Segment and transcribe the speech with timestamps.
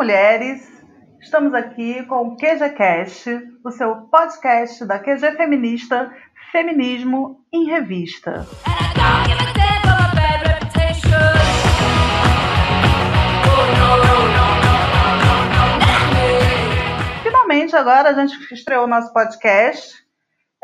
[0.00, 0.66] mulheres.
[1.20, 6.10] Estamos aqui com o QGCast, o seu podcast da QG Feminista,
[6.50, 8.46] Feminismo em Revista.
[17.22, 20.02] Finalmente, agora a gente estreou o nosso podcast.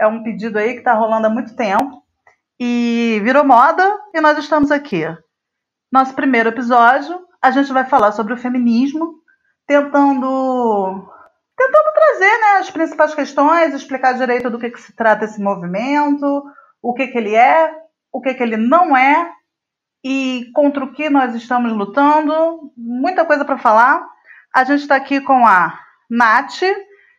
[0.01, 2.03] É um pedido aí que está rolando há muito tempo
[2.59, 5.05] e virou moda e nós estamos aqui.
[5.93, 9.26] Nosso primeiro episódio, a gente vai falar sobre o feminismo,
[9.67, 11.13] tentando
[11.57, 16.45] tentando trazer né, as principais questões, explicar direito do que, que se trata esse movimento,
[16.83, 17.73] o que, que ele é,
[18.13, 19.33] o que, que ele não é
[20.05, 22.73] e contra o que nós estamos lutando.
[22.77, 24.07] Muita coisa para falar.
[24.55, 25.79] A gente está aqui com a
[26.11, 26.63] Nath,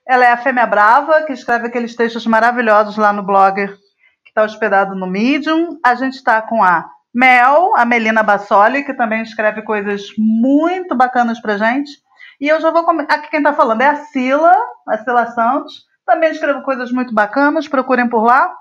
[0.08, 4.44] ela é a Fêmea Brava, que escreve aqueles textos maravilhosos lá no blog que está
[4.44, 5.78] hospedado no Medium.
[5.84, 11.42] A gente está com a Mel, a Melina Bassoli, que também escreve coisas muito bacanas
[11.42, 11.92] pra gente.
[12.40, 12.88] E eu já vou.
[13.10, 14.54] Aqui quem está falando é a Sila,
[14.88, 15.86] a Sila Santos.
[16.06, 18.54] Também escrevo coisas muito bacanas, procurem por lá.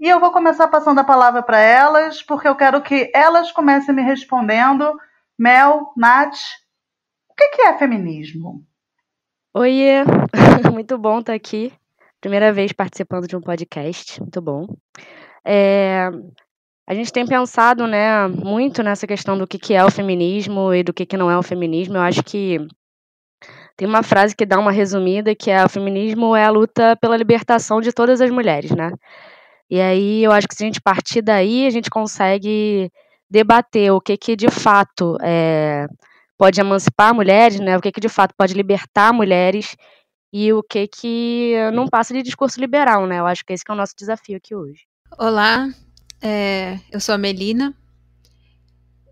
[0.00, 3.94] E eu vou começar passando a palavra para elas, porque eu quero que elas comecem
[3.94, 4.96] me respondendo.
[5.38, 6.36] Mel, Nath,
[7.28, 8.64] o que é feminismo?
[9.54, 10.04] Oiê,
[10.72, 11.72] muito bom estar aqui.
[12.20, 14.66] Primeira vez participando de um podcast, muito bom.
[15.44, 16.10] É,
[16.88, 20.82] a gente tem pensado, né, muito nessa questão do que, que é o feminismo e
[20.82, 21.96] do que, que não é o feminismo.
[21.96, 22.58] Eu acho que
[23.78, 27.16] tem uma frase que dá uma resumida, que é o feminismo é a luta pela
[27.16, 28.90] libertação de todas as mulheres, né?
[29.70, 32.90] E aí eu acho que se a gente partir daí, a gente consegue
[33.30, 35.86] debater o que que de fato é,
[36.36, 37.76] pode emancipar mulheres, né?
[37.76, 39.76] O que que de fato pode libertar mulheres
[40.32, 43.20] e o que que não passa de discurso liberal, né?
[43.20, 44.88] Eu acho que esse que é o nosso desafio aqui hoje.
[45.16, 45.68] Olá,
[46.20, 47.72] é, eu sou a Melina.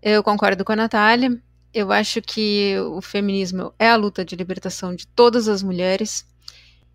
[0.03, 1.41] Eu concordo com a Natália.
[1.73, 6.25] Eu acho que o feminismo é a luta de libertação de todas as mulheres.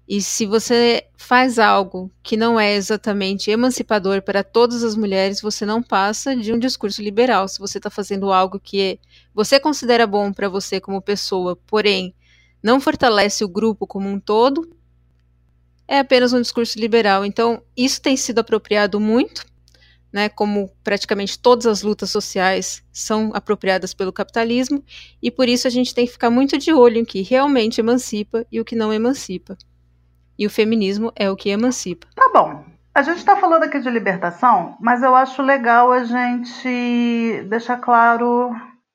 [0.09, 5.65] E se você faz algo que não é exatamente emancipador para todas as mulheres, você
[5.65, 7.47] não passa de um discurso liberal.
[7.47, 8.99] Se você está fazendo algo que
[9.35, 12.15] você considera bom para você como pessoa, porém
[12.63, 14.77] não fortalece o grupo como um todo,
[15.87, 17.25] é apenas um discurso liberal.
[17.25, 19.45] Então, isso tem sido apropriado muito
[20.13, 24.85] né, como praticamente todas as lutas sociais são apropriadas pelo capitalismo,
[25.23, 28.45] e por isso a gente tem que ficar muito de olho em que realmente emancipa
[28.53, 29.57] e o que não emancipa.
[30.39, 32.07] E o feminismo é o que emancipa.
[32.15, 32.65] Tá bom.
[32.95, 38.51] A gente está falando aqui de libertação, mas eu acho legal a gente deixar claro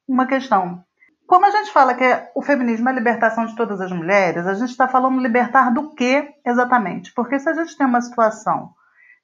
[0.08, 0.84] uma questão.
[1.26, 2.06] Quando a gente fala que
[2.36, 5.94] o feminismo é a libertação de todas as mulheres, a gente está falando libertar do
[5.96, 7.12] que exatamente?
[7.14, 8.70] Porque se a gente tem uma situação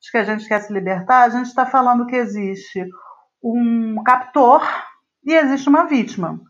[0.04, 2.86] de que a gente quer se libertar, a gente está falando que existe
[3.42, 4.62] um captor
[5.26, 6.42] e existe uma vítima.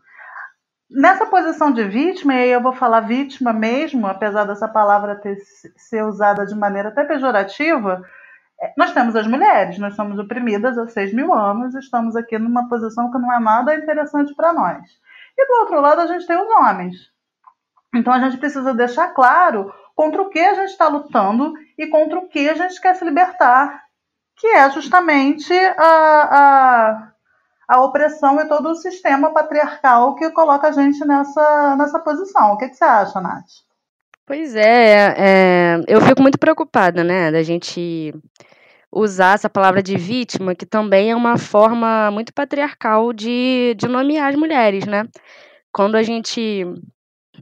[0.90, 5.38] Nessa posição de vítima, e aí eu vou falar vítima mesmo, apesar dessa palavra ter,
[5.76, 8.02] ser usada de maneira até pejorativa,
[8.60, 12.68] é, nós temos as mulheres, nós somos oprimidas há 6 mil anos, estamos aqui numa
[12.68, 14.82] posição que não é nada interessante para nós.
[15.38, 16.96] E do outro lado, a gente tem os homens.
[17.94, 22.18] Então a gente precisa deixar claro contra o que a gente está lutando e contra
[22.18, 23.82] o que a gente quer se libertar,
[24.36, 25.82] que é justamente a,
[26.38, 27.12] a,
[27.68, 32.52] a opressão e todo o sistema patriarcal que coloca a gente nessa, nessa posição.
[32.52, 33.44] O que, que você acha, Nath?
[34.26, 38.12] Pois é, é, eu fico muito preocupada, né, da gente
[38.90, 44.30] usar essa palavra de vítima, que também é uma forma muito patriarcal de, de nomear
[44.30, 45.04] as mulheres, né?
[45.72, 46.64] Quando a gente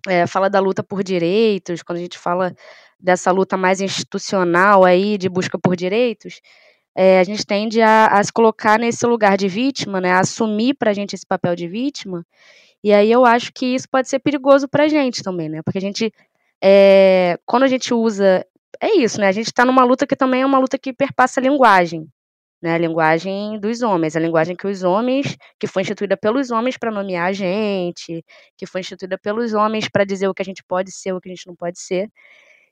[0.06, 2.54] é, fala da luta por direitos, quando a gente fala
[2.98, 6.40] dessa luta mais institucional aí de busca por direitos,
[6.94, 10.74] é, a gente tende a, a, se colocar nesse lugar de vítima, né, a assumir
[10.74, 12.24] para a gente esse papel de vítima,
[12.84, 15.78] e aí eu acho que isso pode ser perigoso para a gente também, né, porque
[15.78, 16.12] a gente,
[16.62, 18.44] é, quando a gente usa,
[18.80, 21.40] é isso, né, a gente está numa luta que também é uma luta que perpassa
[21.40, 22.06] a linguagem,
[22.62, 26.76] né, a linguagem dos homens, a linguagem que os homens, que foi instituída pelos homens
[26.78, 28.24] para nomear a gente,
[28.56, 31.28] que foi instituída pelos homens para dizer o que a gente pode ser, o que
[31.28, 32.08] a gente não pode ser.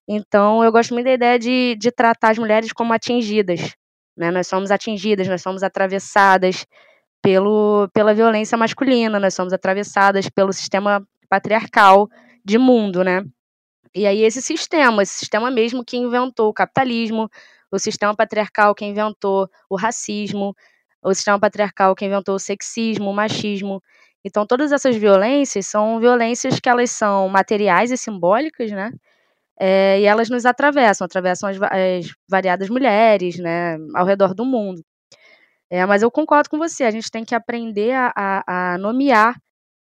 [0.07, 3.75] Então, eu gosto muito da ideia de, de tratar as mulheres como atingidas.
[4.17, 4.31] Né?
[4.31, 6.67] Nós somos atingidas, nós somos atravessadas
[7.23, 12.09] pelo, pela violência masculina, nós somos atravessadas pelo sistema patriarcal
[12.45, 13.25] de mundo, né?
[13.95, 17.29] E aí esse sistema, esse sistema mesmo que inventou o capitalismo,
[17.71, 20.55] o sistema patriarcal que inventou o racismo,
[21.03, 23.83] o sistema patriarcal que inventou o sexismo, o machismo.
[24.25, 28.91] Então, todas essas violências são violências que elas são materiais e simbólicas, né?
[29.59, 34.83] É, e elas nos atravessam, atravessam as, as, variadas mulheres, né, ao redor do mundo.
[35.71, 39.37] É, mas eu concordo com você, a gente tem que aprender a, a, a nomear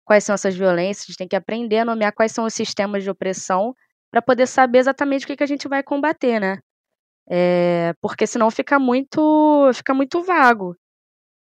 [0.05, 3.03] quais são essas violências, a gente tem que aprender a nomear quais são os sistemas
[3.03, 3.75] de opressão
[4.11, 6.59] para poder saber exatamente o que, que a gente vai combater, né?
[7.29, 10.75] É, porque senão fica muito, fica muito vago.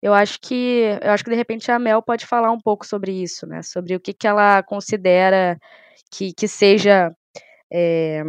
[0.02, 3.10] Eu acho que, eu acho que de repente a Mel pode falar um pouco sobre
[3.10, 3.62] isso, né?
[3.62, 5.58] Sobre o que, que ela considera
[6.10, 7.10] que, que seja
[7.72, 8.22] é,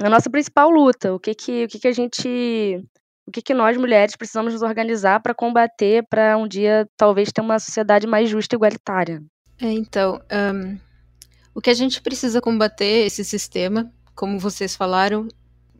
[0.00, 1.12] a nossa principal luta.
[1.12, 2.80] O que que, o que, que a gente,
[3.26, 7.40] o que que nós mulheres precisamos nos organizar para combater, para um dia talvez ter
[7.40, 9.20] uma sociedade mais justa e igualitária.
[9.60, 10.78] É, então, um,
[11.54, 15.26] o que a gente precisa combater esse sistema, como vocês falaram,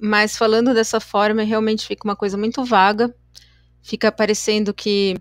[0.00, 3.14] mas falando dessa forma realmente fica uma coisa muito vaga
[3.82, 5.16] fica parecendo que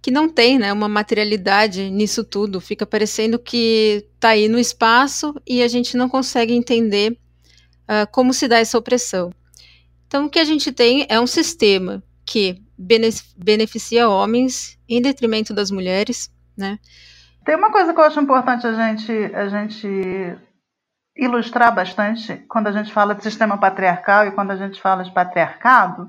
[0.00, 2.60] que não tem, né, uma materialidade nisso tudo.
[2.60, 7.18] Fica parecendo que está aí no espaço e a gente não consegue entender
[7.82, 9.32] uh, como se dá essa opressão.
[10.06, 12.62] Então, o que a gente tem é um sistema que
[13.36, 16.78] beneficia homens em detrimento das mulheres, né?
[17.44, 20.38] Tem uma coisa que eu acho importante a gente, a gente
[21.18, 25.10] ilustrar bastante quando a gente fala de sistema patriarcal e quando a gente fala de
[25.10, 26.08] patriarcado,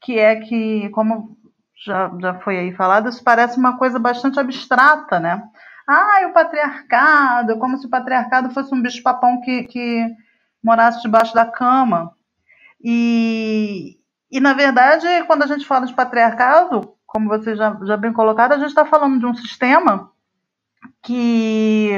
[0.00, 1.36] que é que, como
[1.84, 5.42] já, já foi aí falado, isso parece uma coisa bastante abstrata, né?
[5.88, 10.06] Ah, o patriarcado, como se o patriarcado fosse um bicho-papão que, que
[10.62, 12.12] morasse debaixo da cama.
[12.82, 13.98] E,
[14.30, 18.52] e, na verdade, quando a gente fala de patriarcado, como você já, já bem colocado,
[18.52, 20.10] a gente está falando de um sistema
[21.02, 21.90] que,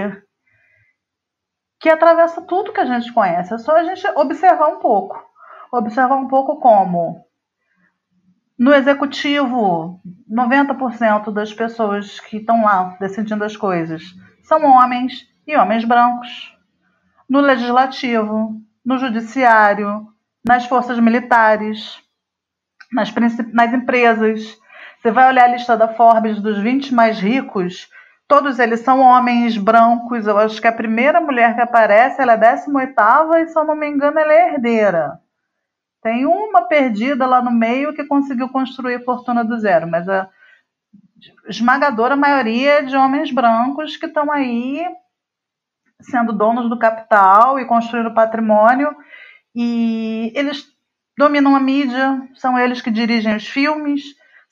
[1.84, 3.52] que atravessa tudo que a gente conhece.
[3.52, 5.22] É só a gente observar um pouco.
[5.70, 7.26] Observar um pouco como
[8.58, 14.02] no executivo, 90% das pessoas que estão lá decidindo as coisas
[14.44, 16.56] são homens e homens brancos.
[17.28, 20.08] No legislativo, no judiciário,
[20.42, 22.00] nas forças militares,
[22.90, 23.12] nas,
[23.52, 24.58] nas empresas.
[25.02, 27.90] Você vai olhar a lista da Forbes dos 20 mais ricos,
[28.28, 30.26] todos eles são homens brancos.
[30.26, 32.94] Eu acho que a primeira mulher que aparece ela é 18
[33.38, 35.20] e, se eu não me engano, ela é herdeira.
[36.02, 40.28] Tem uma perdida lá no meio que conseguiu construir a fortuna do zero, mas a
[41.48, 44.84] esmagadora maioria é de homens brancos que estão aí
[46.00, 48.94] sendo donos do capital e construindo patrimônio
[49.54, 50.66] e eles
[51.16, 54.02] dominam a mídia, são eles que dirigem os filmes,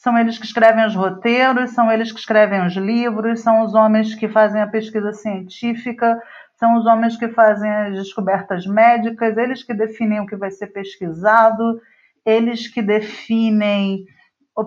[0.03, 4.17] são eles que escrevem os roteiros, são eles que escrevem os livros, são os homens
[4.17, 6.21] que fazem a pesquisa científica,
[6.57, 10.67] são os homens que fazem as descobertas médicas, eles que definem o que vai ser
[10.67, 11.81] pesquisado,
[12.27, 14.05] eles que definem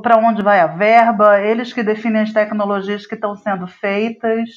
[0.01, 4.49] para onde vai a verba, eles que definem as tecnologias que estão sendo feitas.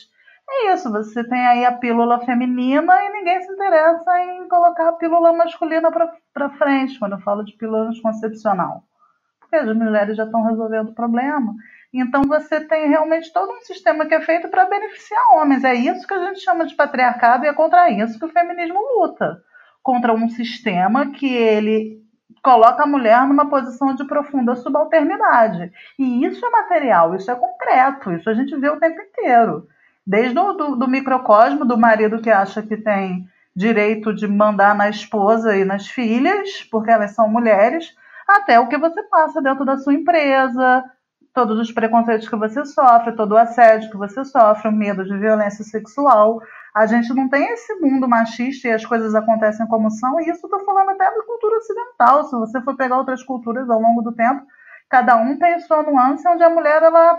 [0.48, 4.92] É isso, você tem aí a pílula feminina e ninguém se interessa em colocar a
[4.92, 8.87] pílula masculina para frente, quando eu falo de pílula anticoncepcional.
[9.48, 11.54] Porque as mulheres já estão resolvendo o problema.
[11.92, 15.64] Então você tem realmente todo um sistema que é feito para beneficiar homens.
[15.64, 18.78] É isso que a gente chama de patriarcado e é contra isso que o feminismo
[18.96, 19.42] luta.
[19.82, 22.02] Contra um sistema que ele
[22.42, 25.72] coloca a mulher numa posição de profunda subalternidade.
[25.98, 29.66] E isso é material, isso é concreto, isso a gente vê o tempo inteiro.
[30.06, 34.88] Desde o do, do microcosmo do marido que acha que tem direito de mandar na
[34.88, 37.94] esposa e nas filhas, porque elas são mulheres,
[38.28, 40.84] até o que você passa dentro da sua empresa,
[41.32, 45.16] todos os preconceitos que você sofre, todo o assédio que você sofre, o medo de
[45.16, 46.40] violência sexual.
[46.74, 50.46] A gente não tem esse mundo machista e as coisas acontecem como são, e isso
[50.46, 52.24] estou falando até da cultura ocidental.
[52.24, 54.44] Se você for pegar outras culturas ao longo do tempo,
[54.90, 57.18] cada um tem sua nuance, onde a mulher ela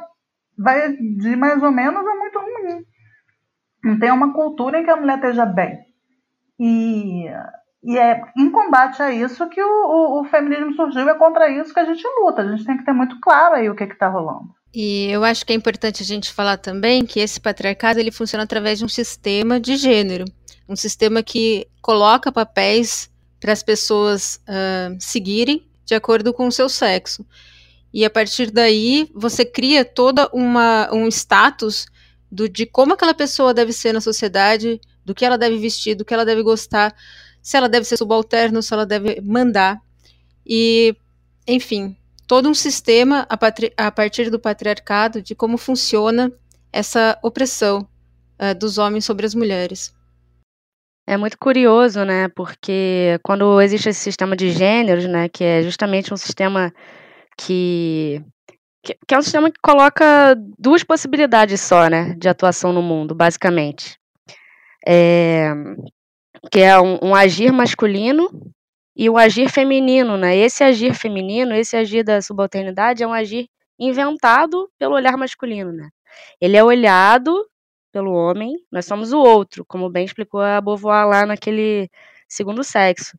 [0.58, 2.84] vai de mais ou menos a muito ruim.
[3.84, 5.80] Não tem uma cultura em que a mulher esteja bem.
[6.60, 7.25] E
[7.83, 11.74] e é em combate a isso que o, o, o, feminismo surgiu, é contra isso
[11.74, 12.41] que a gente luta.
[12.41, 14.53] A gente tem que ter muito claro aí o que está rolando.
[14.74, 18.43] E eu acho que é importante a gente falar também que esse patriarcado ele funciona
[18.43, 20.25] através de um sistema de gênero,
[20.67, 23.09] um sistema que coloca papéis
[23.39, 27.25] para as pessoas uh, seguirem de acordo com o seu sexo.
[27.91, 31.88] E a partir daí você cria toda uma um status
[32.31, 36.05] do, de como aquela pessoa deve ser na sociedade, do que ela deve vestir, do
[36.05, 36.93] que ela deve gostar
[37.41, 39.81] se ela deve ser subalterno, se ela deve mandar.
[40.46, 40.96] E,
[41.48, 41.96] enfim,
[42.27, 43.38] todo um sistema a,
[43.86, 46.31] a partir do patriarcado de como funciona
[46.72, 47.88] essa opressão
[48.39, 49.93] uh, dos homens sobre as mulheres.
[51.08, 52.27] É muito curioso, né?
[52.27, 56.72] Porque quando existe esse sistema de gêneros, né, que é justamente um sistema
[57.36, 58.24] que
[58.84, 63.98] que, é um sistema que coloca duas possibilidades só, né, de atuação no mundo, basicamente.
[64.88, 65.51] É,
[66.51, 68.29] que é um, um agir masculino
[68.96, 70.36] e o agir feminino, né?
[70.36, 75.89] Esse agir feminino, esse agir da subalternidade é um agir inventado pelo olhar masculino, né?
[76.41, 77.48] Ele é olhado
[77.91, 81.89] pelo homem, nós somos o outro, como bem explicou a Beauvoir lá naquele
[82.27, 83.17] segundo sexo.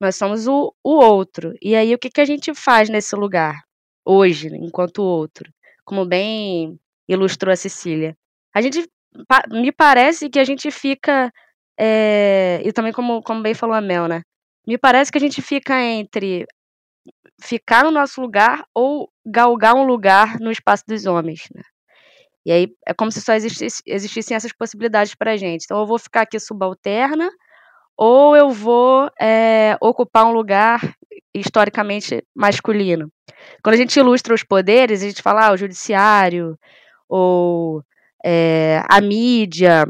[0.00, 1.54] Nós somos o, o outro.
[1.60, 3.62] E aí, o que, que a gente faz nesse lugar,
[4.04, 5.52] hoje, enquanto outro?
[5.84, 8.16] Como bem ilustrou a Cecília.
[8.54, 8.88] A gente,
[9.50, 11.32] me parece que a gente fica,
[11.78, 14.22] é, e também como, como bem falou a Mel, né?
[14.66, 16.46] Me parece que a gente fica entre
[17.40, 21.62] ficar no nosso lugar ou galgar um lugar no espaço dos homens, né?
[22.44, 25.64] E aí é como se só existisse, existissem essas possibilidades para a gente.
[25.64, 27.30] Então eu vou ficar aqui subalterna
[27.96, 30.80] ou eu vou é, ocupar um lugar
[31.34, 33.10] historicamente masculino.
[33.62, 36.58] Quando a gente ilustra os poderes, a gente fala ah, o judiciário
[37.08, 37.82] ou
[38.24, 39.84] é, a mídia,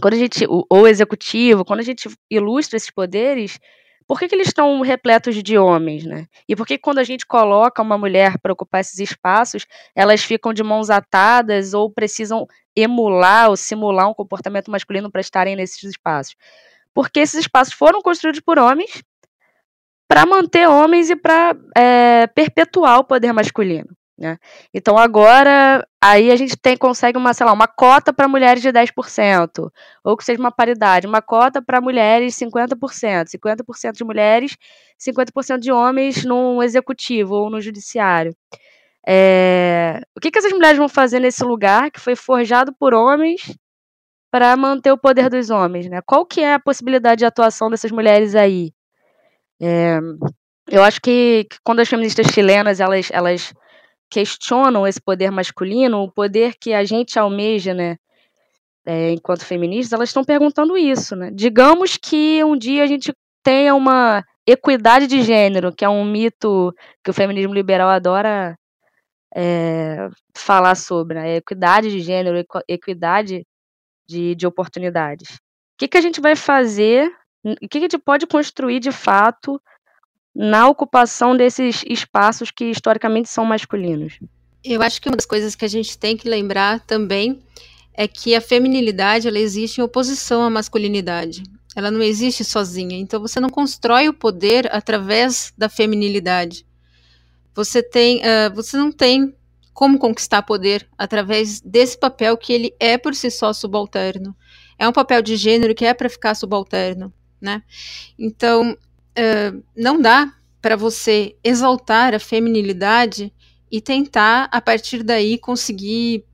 [0.00, 3.58] quando a gente ou o executivo, quando a gente ilustra esses poderes,
[4.06, 6.26] por que, que eles estão repletos de homens, né?
[6.48, 10.52] E por que quando a gente coloca uma mulher para ocupar esses espaços, elas ficam
[10.52, 16.34] de mãos atadas ou precisam emular ou simular um comportamento masculino para estarem nesses espaços?
[16.94, 19.02] Porque esses espaços foram construídos por homens
[20.08, 23.88] para manter homens e para é, perpetuar o poder masculino.
[24.22, 24.38] Né?
[24.72, 28.68] Então agora aí a gente tem consegue uma, sei lá, uma cota para mulheres de
[28.68, 29.68] 10%,
[30.04, 34.56] ou que seja uma paridade, uma cota para mulheres 50%, 50% de mulheres,
[34.96, 38.32] 50% de homens no executivo ou no judiciário.
[39.04, 40.00] É...
[40.16, 43.52] O que, que essas mulheres vão fazer nesse lugar que foi forjado por homens
[44.30, 45.88] para manter o poder dos homens?
[45.88, 46.00] Né?
[46.06, 48.72] Qual que é a possibilidade de atuação dessas mulheres aí?
[49.60, 49.98] É...
[50.70, 53.52] Eu acho que, que quando as feministas chilenas elas, elas
[54.12, 57.96] questionam esse poder masculino, o poder que a gente almeja, né,
[58.84, 61.30] é, enquanto feministas, elas estão perguntando isso, né?
[61.32, 66.74] Digamos que um dia a gente tenha uma equidade de gênero, que é um mito
[67.02, 68.54] que o feminismo liberal adora
[69.34, 71.36] é, falar sobre, né?
[71.36, 73.46] Equidade de gênero, equidade
[74.06, 75.36] de, de oportunidades.
[75.36, 77.10] O que, que a gente vai fazer?
[77.44, 79.60] O que, que a gente pode construir de fato
[80.34, 84.18] na ocupação desses espaços que historicamente são masculinos.
[84.64, 87.42] Eu acho que uma das coisas que a gente tem que lembrar também
[87.94, 91.42] é que a feminilidade ela existe em oposição à masculinidade.
[91.76, 92.96] Ela não existe sozinha.
[92.96, 96.66] Então você não constrói o poder através da feminilidade.
[97.54, 99.34] Você tem, uh, você não tem
[99.74, 104.34] como conquistar poder através desse papel que ele é por si só subalterno.
[104.78, 107.62] É um papel de gênero que é para ficar subalterno, né?
[108.18, 108.76] Então
[109.18, 113.32] uh, não dá para você exaltar a feminilidade
[113.70, 116.24] e tentar, a partir daí, conseguir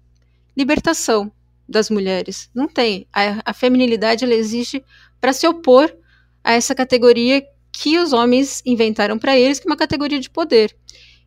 [0.56, 1.32] libertação
[1.68, 2.50] das mulheres.
[2.54, 3.06] Não tem.
[3.12, 4.84] A, a feminilidade ela existe
[5.20, 5.94] para se opor
[6.42, 10.76] a essa categoria que os homens inventaram para eles, que é uma categoria de poder.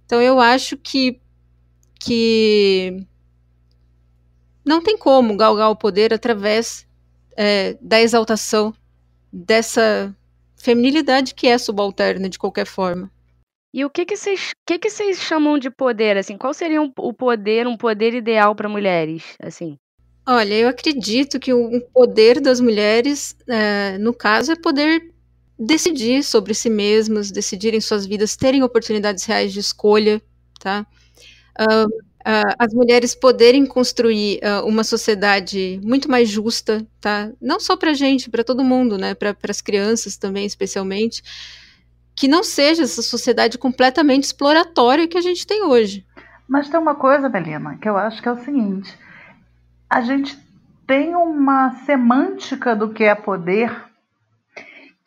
[0.05, 1.19] Então eu acho que
[2.03, 3.05] que
[4.65, 6.87] não tem como galgar o poder através
[7.37, 8.73] é, da exaltação
[9.31, 10.15] dessa
[10.61, 13.11] feminilidade que é subalterna de qualquer forma.
[13.73, 16.37] E o que que vocês, que que vocês chamam de poder assim?
[16.37, 19.77] Qual seria um, o poder, um poder ideal para mulheres, assim?
[20.27, 25.11] Olha, eu acredito que o poder das mulheres, é, no caso, é poder
[25.57, 30.21] decidir sobre si mesmas, decidirem suas vidas, terem oportunidades reais de escolha,
[30.59, 30.85] tá?
[32.21, 37.31] Uh, as mulheres poderem construir uh, uma sociedade muito mais justa, tá?
[37.41, 39.13] Não só para gente, para todo mundo, né?
[39.13, 41.21] Para as crianças também, especialmente,
[42.15, 46.05] que não seja essa sociedade completamente exploratória que a gente tem hoje.
[46.47, 48.97] Mas tem uma coisa, Melina, que eu acho que é o seguinte:
[49.89, 50.37] a gente
[50.85, 53.90] tem uma semântica do que é poder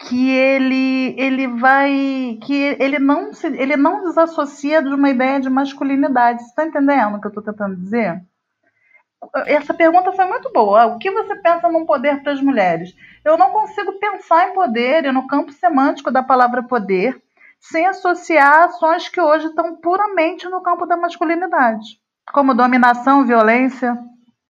[0.08, 5.48] que ele ele vai que ele não se, ele não desassocia de uma ideia de
[5.48, 6.42] masculinidade.
[6.42, 8.22] Você está entendendo o que eu estou tentando dizer?
[9.46, 10.86] Essa pergunta foi muito boa.
[10.86, 12.94] O que você pensa num poder para as mulheres?
[13.24, 17.20] Eu não consigo pensar em poder e no campo semântico da palavra poder
[17.58, 21.98] sem associar ações que hoje estão puramente no campo da masculinidade,
[22.30, 23.98] como dominação, violência.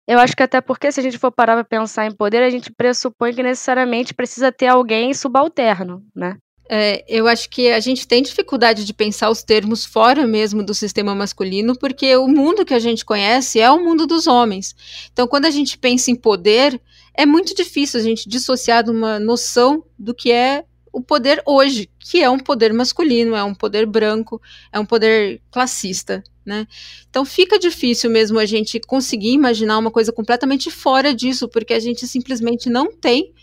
[0.07, 2.51] Eu acho que até porque se a gente for parar para pensar em poder, a
[2.51, 6.37] gente pressupõe que necessariamente precisa ter alguém subalterno, né?
[6.69, 10.75] É, eu acho que a gente tem dificuldade de pensar os termos fora mesmo do
[10.75, 14.75] sistema masculino, porque o mundo que a gente conhece é o mundo dos homens.
[15.13, 16.81] Então, quando a gente pensa em poder,
[17.15, 20.65] é muito difícil a gente dissociar de uma noção do que é
[20.97, 24.41] o poder hoje, que é um poder masculino, é um poder branco,
[24.73, 26.25] é um poder classista.
[26.43, 26.67] Né?
[27.11, 31.79] Então fica difícil mesmo a gente conseguir imaginar uma coisa completamente fora disso, porque a
[31.79, 33.35] gente simplesmente não tem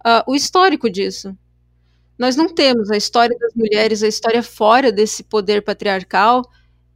[0.00, 1.36] uh, o histórico disso.
[2.18, 6.42] Nós não temos a história das mulheres, a história fora desse poder patriarcal,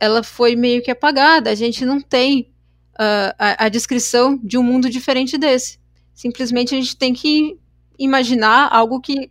[0.01, 1.51] ela foi meio que apagada.
[1.51, 2.51] A gente não tem
[2.95, 5.79] uh, a, a descrição de um mundo diferente desse.
[6.15, 7.59] Simplesmente a gente tem que
[7.99, 9.31] imaginar algo que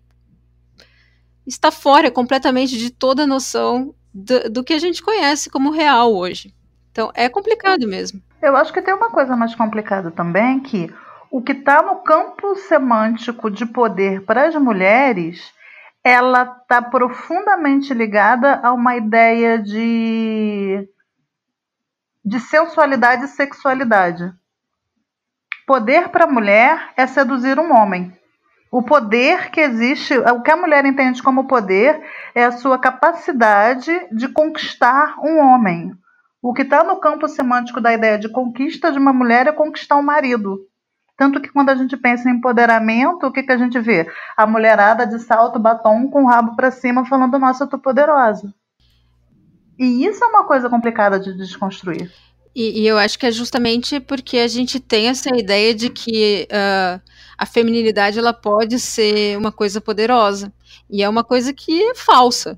[1.47, 6.13] está fora completamente de toda a noção do, do, que a gente conhece como real
[6.13, 6.53] hoje.
[6.91, 8.21] Então é complicado mesmo.
[8.41, 10.93] Eu acho que tem uma coisa mais complicada também, que
[11.31, 15.53] o que está no campo semântico de poder para as mulheres,
[16.03, 20.87] ela está profundamente ligada a uma ideia de,
[22.23, 24.31] de sensualidade e sexualidade.
[25.65, 28.17] Poder para a mulher é seduzir um homem.
[28.71, 32.01] O poder que existe, o que a mulher entende como poder
[32.35, 35.93] é a sua capacidade de conquistar um homem.
[36.41, 39.95] O que está no campo semântico da ideia de conquista de uma mulher é conquistar
[39.95, 40.59] um marido.
[41.17, 44.07] Tanto que quando a gente pensa em empoderamento, o que, que a gente vê?
[44.35, 48.53] A mulherada de salto, batom, com o rabo para cima, falando: Nossa, eu tô poderosa.
[49.79, 52.11] E isso é uma coisa complicada de desconstruir.
[52.55, 56.47] E, e eu acho que é justamente porque a gente tem essa ideia de que.
[56.51, 60.51] Uh a feminilidade ela pode ser uma coisa poderosa
[60.89, 62.57] e é uma coisa que é falsa.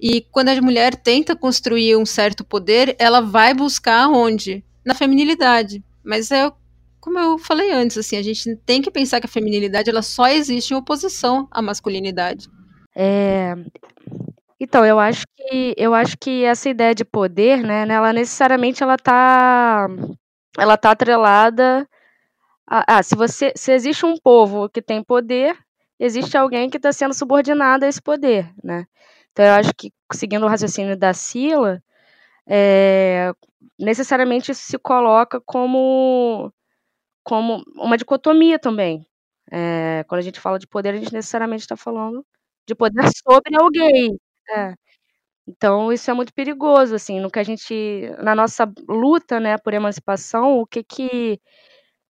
[0.00, 4.64] E quando a mulher tenta construir um certo poder, ela vai buscar onde?
[4.84, 5.84] Na feminilidade.
[6.02, 6.50] Mas é
[7.00, 10.28] como eu falei antes, assim, a gente tem que pensar que a feminilidade ela só
[10.28, 12.48] existe em oposição à masculinidade.
[12.94, 13.56] É,
[14.62, 18.96] então, eu acho que eu acho que essa ideia de poder, né, ela necessariamente ela
[18.96, 19.88] tá
[20.56, 21.88] ela tá atrelada
[22.80, 25.58] ah, ah, se você se existe um povo que tem poder,
[26.00, 28.86] existe alguém que está sendo subordinado a esse poder, né?
[29.32, 31.82] Então eu acho que seguindo o raciocínio da Sila,
[32.48, 33.32] é,
[33.78, 36.52] necessariamente isso se coloca como
[37.24, 39.06] como uma dicotomia também.
[39.52, 42.24] É, quando a gente fala de poder, a gente necessariamente está falando
[42.68, 44.18] de poder sobre alguém.
[44.50, 44.74] É.
[45.46, 49.74] Então isso é muito perigoso, assim, no que a gente, na nossa luta, né, por
[49.74, 51.40] emancipação, o que que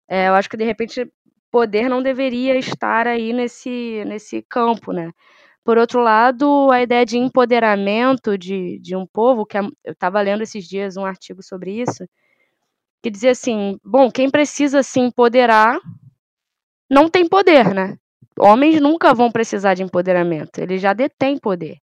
[0.07, 1.07] é, eu acho que de repente
[1.51, 5.11] poder não deveria estar aí nesse, nesse campo, né?
[5.63, 10.19] Por outro lado, a ideia de empoderamento de, de um povo, que é, eu estava
[10.21, 12.05] lendo esses dias um artigo sobre isso,
[13.01, 15.79] que dizia assim: bom, quem precisa se empoderar
[16.89, 17.97] não tem poder, né?
[18.39, 21.77] Homens nunca vão precisar de empoderamento, eles já detêm poder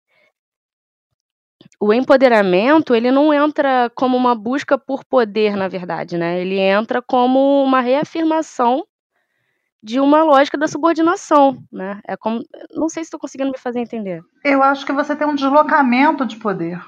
[1.80, 6.40] o empoderamento, ele não entra como uma busca por poder, na verdade, né?
[6.40, 8.84] Ele entra como uma reafirmação
[9.82, 12.02] de uma lógica da subordinação, né?
[12.06, 12.42] É como,
[12.72, 14.22] não sei se estou conseguindo me fazer entender.
[14.44, 16.82] Eu acho que você tem um deslocamento de poder.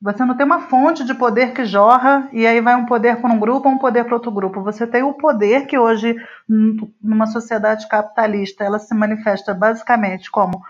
[0.00, 3.32] Você não tem uma fonte de poder que jorra e aí vai um poder para
[3.32, 4.60] um grupo um poder para outro grupo.
[4.62, 6.16] Você tem o poder que hoje,
[7.00, 10.60] numa sociedade capitalista, ela se manifesta basicamente como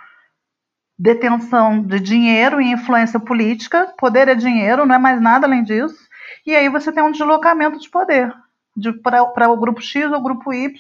[1.03, 3.93] detenção de dinheiro e influência política.
[3.99, 5.99] Poder é dinheiro, não é mais nada além disso.
[6.47, 8.33] E aí você tem um deslocamento de poder
[8.77, 10.73] de, para o grupo X ou grupo Y.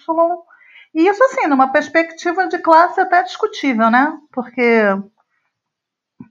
[0.95, 4.17] E isso, assim, numa perspectiva de classe até discutível, né?
[4.33, 4.97] Porque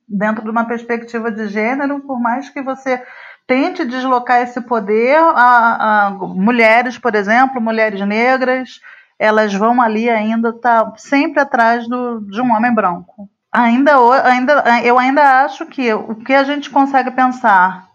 [0.07, 3.03] dentro de uma perspectiva de gênero, por mais que você
[3.45, 8.79] tente deslocar esse poder, a, a mulheres, por exemplo, mulheres negras,
[9.19, 14.63] elas vão ali ainda estar tá sempre atrás do, de um homem branco ainda, ainda,
[14.83, 17.89] eu ainda acho que o que a gente consegue pensar.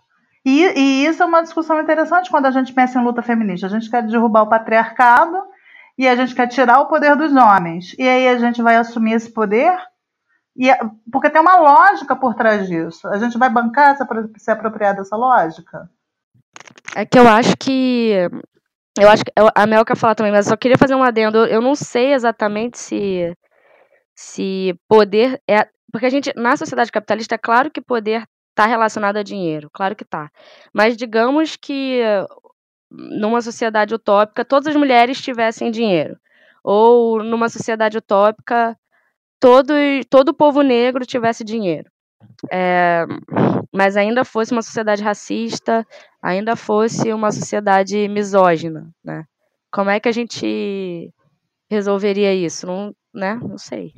[0.44, 3.66] E, e, isso é uma discussão interessante quando a gente pensa em luta feminista.
[3.66, 5.42] A gente quer derrubar o patriarcado
[5.98, 7.96] e a gente quer tirar o poder dos homens.
[7.98, 9.76] E aí a gente vai assumir esse poder.
[10.56, 10.68] E,
[11.10, 13.08] porque tem uma lógica por trás disso.
[13.08, 13.96] A gente vai bancar
[14.36, 15.90] se apropriar dessa lógica?
[16.94, 18.12] É que eu acho que.
[18.98, 21.44] Eu acho que a Mel quer falar também, mas eu só queria fazer um adendo.
[21.44, 23.36] Eu não sei exatamente se
[24.16, 25.68] se poder é.
[25.92, 29.94] Porque a gente, na sociedade capitalista, é claro que poder está relacionado a dinheiro, claro
[29.94, 30.30] que está.
[30.72, 32.00] Mas digamos que
[32.90, 36.16] numa sociedade utópica todas as mulheres tivessem dinheiro.
[36.64, 38.76] Ou numa sociedade utópica
[39.38, 39.72] todo,
[40.08, 41.90] todo o povo negro tivesse dinheiro.
[42.50, 43.04] É,
[43.72, 45.86] mas ainda fosse uma sociedade racista,
[46.20, 49.24] ainda fosse uma sociedade misógina, né?
[49.70, 51.12] Como é que a gente
[51.70, 52.66] resolveria isso?
[52.66, 53.38] Não, né?
[53.42, 53.94] Não sei.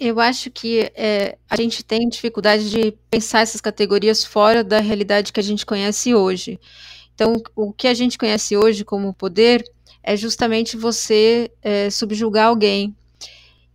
[0.00, 5.32] Eu acho que é, a gente tem dificuldade de pensar essas categorias fora da realidade
[5.32, 6.58] que a gente conhece hoje.
[7.14, 9.62] Então, o que a gente conhece hoje como poder
[10.02, 12.96] é justamente você é, subjugar alguém.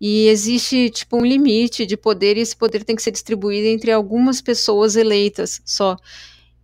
[0.01, 3.91] E existe tipo um limite de poder e esse poder tem que ser distribuído entre
[3.91, 5.95] algumas pessoas eleitas só.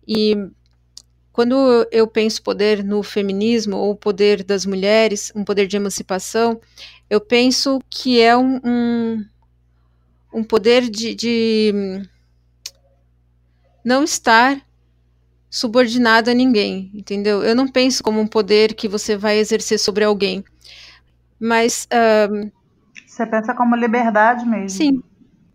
[0.06, 0.36] E
[1.34, 1.56] quando
[1.90, 6.60] eu penso poder no feminismo ou poder das mulheres, um poder de emancipação,
[7.08, 9.24] eu penso que é um, um
[10.34, 12.02] um poder de, de
[13.84, 14.60] não estar
[15.48, 17.44] subordinada a ninguém, entendeu?
[17.44, 20.44] Eu não penso como um poder que você vai exercer sobre alguém.
[21.38, 21.86] Mas.
[23.06, 24.70] Você pensa como liberdade mesmo.
[24.70, 25.02] Sim.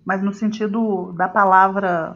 [0.06, 2.16] Mas no sentido da palavra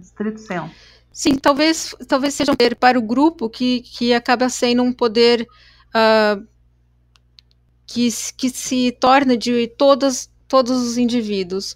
[0.00, 0.74] estrito senso.
[1.12, 5.46] Sim, talvez, talvez seja um poder para o grupo que, que acaba sendo um poder
[5.88, 6.46] uh,
[7.90, 11.74] que, que se torna de todos, todos os indivíduos.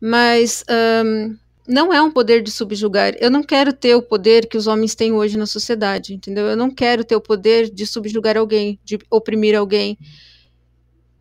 [0.00, 0.64] Mas
[1.04, 1.36] um,
[1.68, 3.14] não é um poder de subjugar.
[3.20, 6.46] Eu não quero ter o poder que os homens têm hoje na sociedade, entendeu?
[6.46, 9.96] Eu não quero ter o poder de subjugar alguém, de oprimir alguém.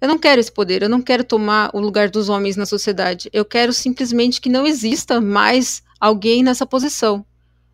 [0.01, 3.29] Eu não quero esse poder, eu não quero tomar o lugar dos homens na sociedade.
[3.31, 7.23] Eu quero simplesmente que não exista mais alguém nessa posição.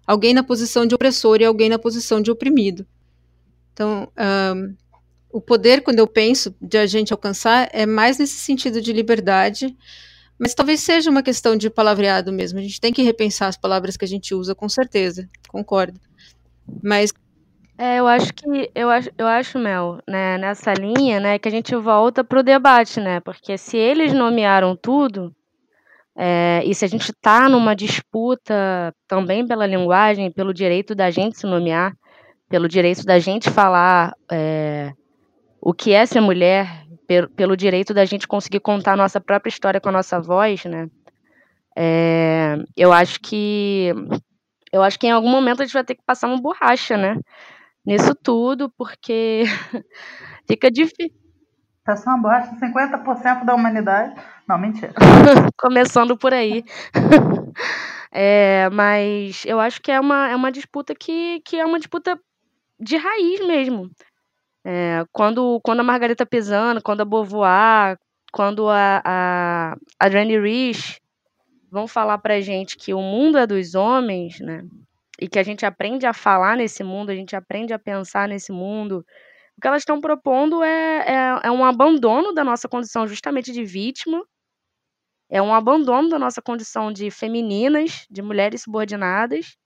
[0.05, 2.85] Alguém na posição de opressor e alguém na posição de oprimido.
[3.71, 4.09] Então,
[4.55, 4.75] um,
[5.35, 9.75] o poder, quando eu penso de a gente alcançar, é mais nesse sentido de liberdade,
[10.39, 12.57] mas talvez seja uma questão de palavreado mesmo.
[12.57, 15.99] A gente tem que repensar as palavras que a gente usa, com certeza, concordo.
[16.81, 17.13] Mas
[17.77, 21.51] é, eu acho que eu acho, eu acho, Mel, né, nessa linha, né, que a
[21.51, 23.19] gente volta para o debate, né?
[23.19, 25.35] Porque se eles nomearam tudo,
[26.15, 31.37] é, e se a gente está numa disputa também pela linguagem, pelo direito da gente
[31.37, 31.93] se nomear,
[32.47, 34.93] pelo direito da gente falar é,
[35.65, 36.85] o que é ser mulher,
[37.35, 40.87] pelo, direito da gente conseguir contar a nossa própria história com a nossa voz, né?
[41.75, 43.91] É, eu acho que
[44.71, 47.17] eu acho que em algum momento a gente vai ter que passar uma borracha, né?
[47.83, 49.43] Nisso tudo, porque
[50.47, 51.17] fica difícil.
[51.83, 54.15] Passar uma borracha 50% da humanidade.
[54.47, 54.93] Não, mentira.
[55.57, 56.63] Começando por aí.
[58.13, 62.19] é, mas eu acho que é uma, é uma disputa que, que é uma disputa
[62.79, 63.89] de raiz mesmo.
[64.67, 67.99] É, quando, quando a Margareta Pisano, quando a Beauvoir,
[68.33, 70.99] quando a, a, a Jane Rich
[71.69, 74.63] vão falar pra gente que o mundo é dos homens, né?
[75.21, 78.51] E que a gente aprende a falar nesse mundo, a gente aprende a pensar nesse
[78.51, 79.05] mundo.
[79.55, 83.63] O que elas estão propondo é, é, é um abandono da nossa condição justamente de
[83.63, 84.25] vítima,
[85.29, 89.57] é um abandono da nossa condição de femininas, de mulheres subordinadas,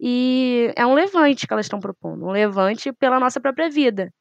[0.00, 4.12] e é um levante que elas estão propondo, um levante pela nossa própria vida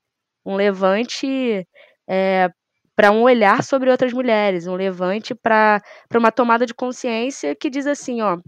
[0.48, 1.68] um levante
[2.10, 2.50] é,
[2.96, 5.82] para um olhar sobre outras mulheres, um levante para
[6.16, 8.40] uma tomada de consciência que diz assim, ó,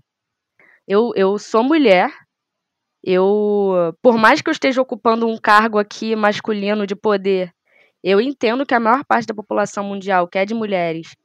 [0.88, 2.10] eu, eu sou mulher,
[3.04, 7.52] eu, por mais que eu esteja ocupando um cargo aqui masculino de poder,
[8.02, 11.16] eu entendo que a maior parte da população mundial, que é de mulheres,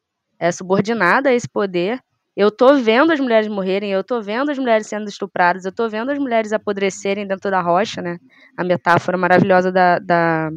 [0.41, 2.01] é subordinada a esse poder.
[2.37, 5.89] Eu tô vendo as mulheres morrerem, eu tô vendo as mulheres sendo estupradas, eu tô
[5.89, 8.19] vendo as mulheres apodrecerem dentro da rocha, né?
[8.57, 10.51] A metáfora maravilhosa da, da,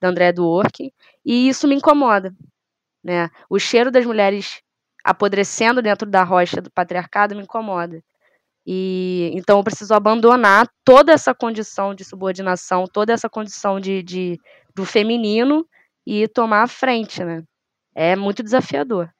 [0.00, 0.90] da Andréa Dworkin,
[1.24, 2.34] e isso me incomoda,
[3.04, 3.30] né?
[3.50, 4.62] O cheiro das mulheres
[5.04, 8.02] apodrecendo dentro da rocha do patriarcado me incomoda.
[8.66, 14.38] E então eu preciso abandonar toda essa condição de subordinação, toda essa condição de, de
[14.74, 15.66] do feminino
[16.06, 17.42] e tomar a frente, né?
[17.94, 19.10] É muito desafiador.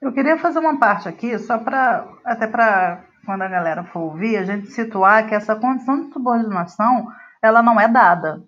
[0.00, 4.38] Eu queria fazer uma parte aqui, só para até para quando a galera for ouvir,
[4.38, 7.06] a gente situar que essa condição de subordinação
[7.42, 8.42] ela não é dada.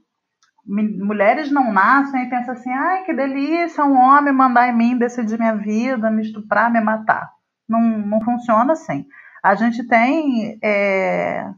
[0.64, 5.38] Mulheres não nascem e pensam assim, ai que delícia, um homem mandar em mim decidir
[5.38, 7.30] minha vida, me estuprar, me matar.
[7.68, 9.06] Não, não funciona assim.
[9.42, 11.50] A gente tem é,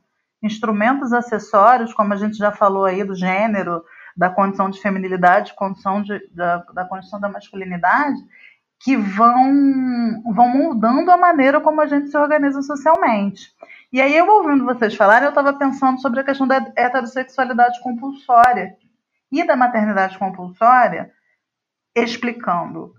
[0.42, 3.84] instrumentos acessórios, como a gente já falou aí, do gênero,
[4.16, 8.16] da condição de feminilidade, condição de, da, da condição da masculinidade,
[8.84, 13.50] que vão, vão moldando a maneira como a gente se organiza socialmente.
[13.90, 18.76] E aí, eu ouvindo vocês falarem, eu estava pensando sobre a questão da heterossexualidade compulsória
[19.32, 21.10] e da maternidade compulsória,
[21.96, 22.92] explicando.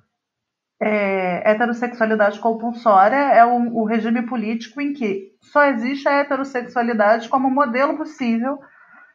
[0.82, 7.50] É, heterossexualidade compulsória é o, o regime político em que só existe a heterossexualidade como
[7.52, 8.60] modelo possível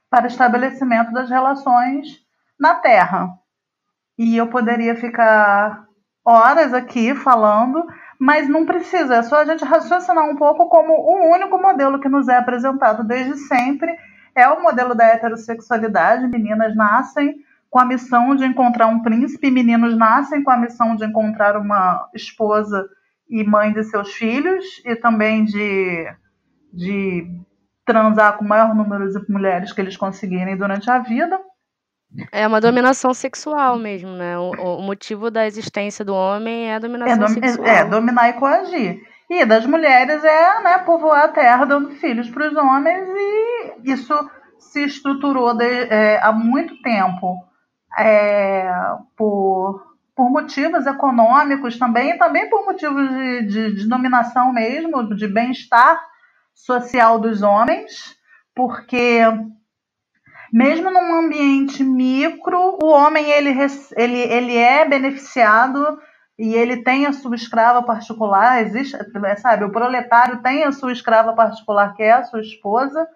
[0.09, 2.25] para estabelecimento das relações
[2.59, 3.29] na Terra.
[4.17, 5.90] E eu poderia ficar
[6.25, 7.85] horas aqui falando,
[8.19, 12.09] mas não precisa, é só a gente raciocinar um pouco como o único modelo que
[12.09, 13.97] nos é apresentado desde sempre
[14.35, 16.29] é o modelo da heterossexualidade.
[16.29, 17.37] Meninas nascem
[17.69, 22.09] com a missão de encontrar um príncipe, meninos nascem com a missão de encontrar uma
[22.15, 22.89] esposa
[23.29, 26.13] e mãe de seus filhos, e também de,
[26.73, 27.31] de
[27.85, 31.41] transar com o maior número de mulheres que eles conseguirem durante a vida.
[32.33, 34.37] É uma dominação sexual mesmo, né?
[34.39, 37.67] O, o motivo da existência do homem é a dominação é, dom sexual.
[37.67, 39.01] É, dominar e coagir.
[39.29, 44.13] E das mulheres é né, povoar a terra dando filhos para os homens, e isso
[44.59, 47.45] se estruturou de, é, há muito tempo
[47.97, 48.69] é,
[49.17, 55.29] por, por motivos econômicos também, e também por motivos de, de, de dominação mesmo, de
[55.29, 56.01] bem-estar
[56.53, 58.17] social dos homens,
[58.53, 59.23] porque
[60.53, 63.51] mesmo num ambiente micro, o homem ele,
[63.97, 65.99] ele, ele é beneficiado
[66.39, 68.97] e ele tem a sua escrava particular, existe,
[69.39, 73.07] sabe, o proletário tem a sua escrava particular, que é a sua esposa,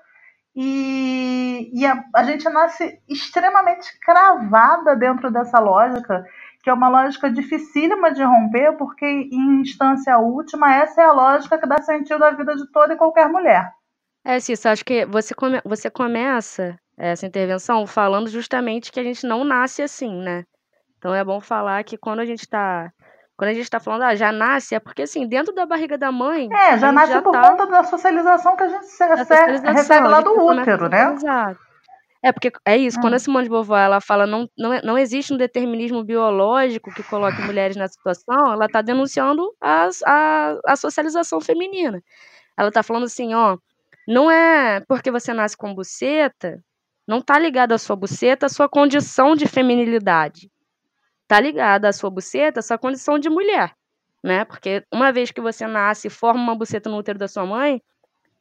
[0.54, 6.24] e, e a, a gente nasce extremamente cravada dentro dessa lógica,
[6.62, 11.58] que é uma lógica dificílima de romper, porque em instância última, essa é a lógica
[11.58, 13.72] que dá sentido à vida de toda e qualquer mulher.
[14.24, 19.26] É, Cissa, acho que você, come, você começa essa intervenção falando justamente que a gente
[19.26, 20.44] não nasce assim, né?
[20.98, 22.90] Então é bom falar que quando a gente está
[23.36, 26.12] quando a gente está falando, ah, já nasce, é porque assim, dentro da barriga da
[26.12, 26.48] mãe.
[26.52, 27.50] É, já nasce já por tá...
[27.50, 28.86] conta da socialização que a gente
[29.72, 31.12] recebe lá do útero, né?
[31.14, 31.58] Exato.
[32.22, 33.02] É, porque é isso, hum.
[33.02, 36.90] quando a Simone de Beauvoir ela fala não, não, é, não existe um determinismo biológico
[36.94, 42.00] que coloque mulheres nessa situação, ela está denunciando as, a, a socialização feminina.
[42.56, 43.58] Ela está falando assim, ó,
[44.08, 46.62] não é porque você nasce com buceta
[47.06, 50.50] não está ligado à sua buceta, à sua condição de feminilidade.
[51.22, 53.74] Está ligado à sua buceta, à sua condição de mulher,
[54.22, 54.44] né?
[54.44, 57.80] Porque uma vez que você nasce e forma uma buceta no útero da sua mãe,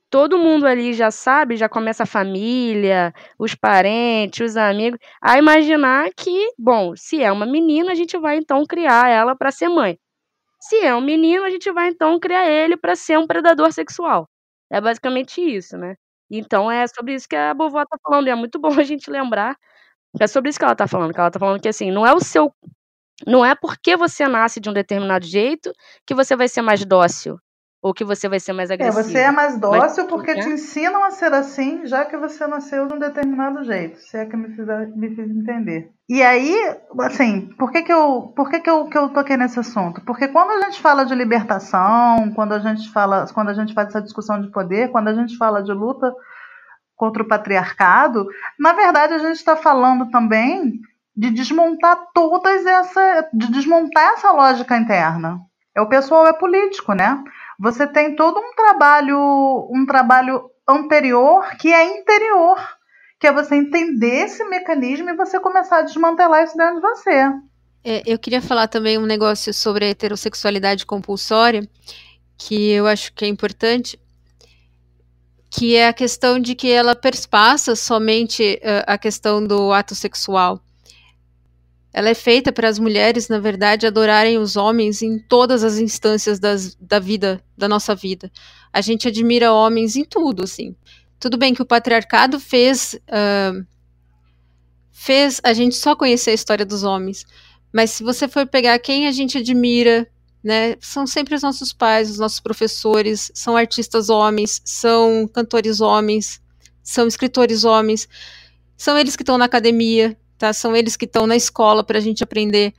[0.10, 6.10] todo mundo ali já sabe, já começa a família, os parentes, os amigos, a imaginar
[6.16, 9.98] que, bom, se é uma menina, a gente vai então criar ela para ser mãe.
[10.60, 14.30] Se é um menino, a gente vai então criar ele para ser um predador sexual.
[14.72, 15.96] É basicamente isso, né?
[16.40, 19.10] Então é sobre isso que a vovó tá falando, e é muito bom a gente
[19.12, 19.58] lembrar
[20.22, 22.14] é sobre isso que ela tá falando, que ela tá falando que assim, não é
[22.14, 22.54] o seu
[23.28, 25.74] não é porque você nasce de um determinado jeito
[26.08, 27.38] que você vai ser mais dócil
[27.84, 29.02] ou que você vai ser mais agressivo.
[29.02, 30.40] É, você é mais dócil Mas, porque é?
[30.40, 34.26] te ensinam a ser assim, já que você nasceu de um determinado jeito, se é
[34.26, 34.66] que me fiz,
[34.96, 35.92] me fiz entender.
[36.08, 36.56] E aí,
[37.02, 40.00] assim, por que que eu, por que que eu, que eu toquei nesse assunto?
[40.06, 43.90] Porque quando a gente fala de libertação, quando a gente fala, quando a gente faz
[43.90, 46.16] essa discussão de poder, quando a gente fala de luta
[46.96, 48.26] contra o patriarcado,
[48.58, 50.80] na verdade a gente está falando também
[51.14, 55.42] de desmontar todas essa, de desmontar essa lógica interna.
[55.76, 57.22] É o pessoal é político, né?
[57.60, 62.58] Você tem todo um trabalho, um trabalho anterior que é interior,
[63.20, 67.32] que é você entender esse mecanismo e você começar a desmantelar isso dentro de você.
[67.86, 71.68] É, eu queria falar também um negócio sobre a heterossexualidade compulsória,
[72.38, 74.00] que eu acho que é importante,
[75.50, 80.60] que é a questão de que ela perspassa somente uh, a questão do ato sexual.
[81.94, 86.40] Ela é feita para as mulheres, na verdade, adorarem os homens em todas as instâncias
[86.40, 88.32] das, da vida, da nossa vida.
[88.74, 90.76] A gente admira homens em tudo, assim.
[91.20, 93.66] Tudo bem que o patriarcado fez uh,
[94.92, 97.26] fez a gente só conhecer a história dos homens,
[97.74, 100.08] mas se você for pegar quem a gente admira,
[100.44, 106.42] né, são sempre os nossos pais, os nossos professores, são artistas homens, são cantores homens,
[106.82, 108.08] são escritores homens,
[108.78, 110.54] são eles que estão na academia, tá?
[110.54, 112.74] São eles que estão na escola para a gente aprender.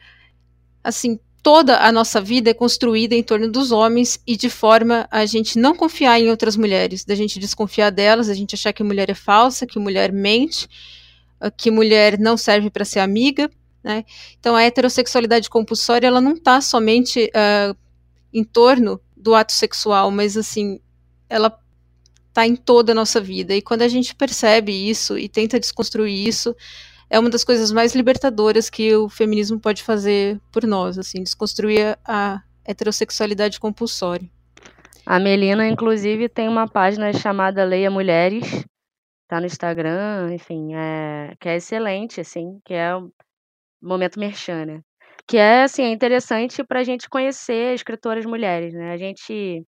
[0.83, 5.27] Assim, toda a nossa vida é construída em torno dos homens e de forma a
[5.27, 9.11] gente não confiar em outras mulheres, da gente desconfiar delas, a gente achar que mulher
[9.11, 10.67] é falsa, que mulher mente,
[11.39, 13.51] ah, que mulher não serve para ser amiga,
[13.83, 14.07] né?
[14.41, 17.77] Então a heterossexualidade compulsória ela não está somente uh,
[18.33, 20.81] em torno do ato sexual, mas assim
[21.29, 21.55] ela
[22.29, 26.27] está em toda a nossa vida e quando a gente percebe isso e tenta desconstruir
[26.27, 26.57] isso
[27.09, 31.99] é uma das coisas mais libertadoras que o feminismo pode fazer por nós, assim, desconstruir
[32.05, 34.29] a heterossexualidade compulsória.
[35.07, 38.65] A Melina, inclusive, tem uma página chamada Leia Mulheres,
[39.29, 43.11] tá no Instagram, enfim, é, que é excelente, assim, que é o
[43.83, 44.81] momento merchan, né?
[45.27, 48.93] Que é, assim, é interessante para a gente conhecer escritoras mulheres, né?
[48.93, 49.65] A gente,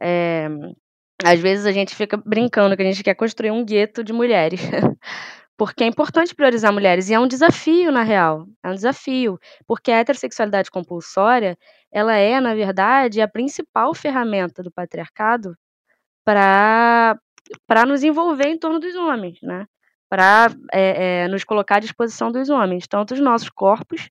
[0.00, 0.48] é,
[1.24, 4.60] às vezes a gente fica brincando que a gente quer construir um gueto de mulheres.
[5.56, 8.46] Porque é importante priorizar mulheres e é um desafio, na real.
[8.62, 9.38] É um desafio.
[9.66, 11.56] Porque a heterossexualidade compulsória,
[11.90, 15.56] ela é, na verdade, a principal ferramenta do patriarcado
[16.24, 17.16] para
[17.86, 19.66] nos envolver em torno dos homens, né?
[20.08, 24.08] Para é, é, nos colocar à disposição dos homens, tanto os nossos corpos,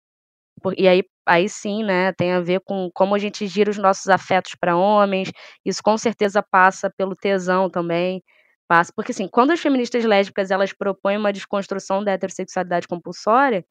[0.77, 4.07] e aí, aí sim, né, tem a ver com como a gente gira os nossos
[4.07, 5.31] afetos para homens,
[5.63, 8.23] isso com certeza passa pelo tesão também,
[8.95, 13.65] Porque, assim, quando as feministas lésbicas elas propõem uma desconstrução da heterossexualidade compulsória,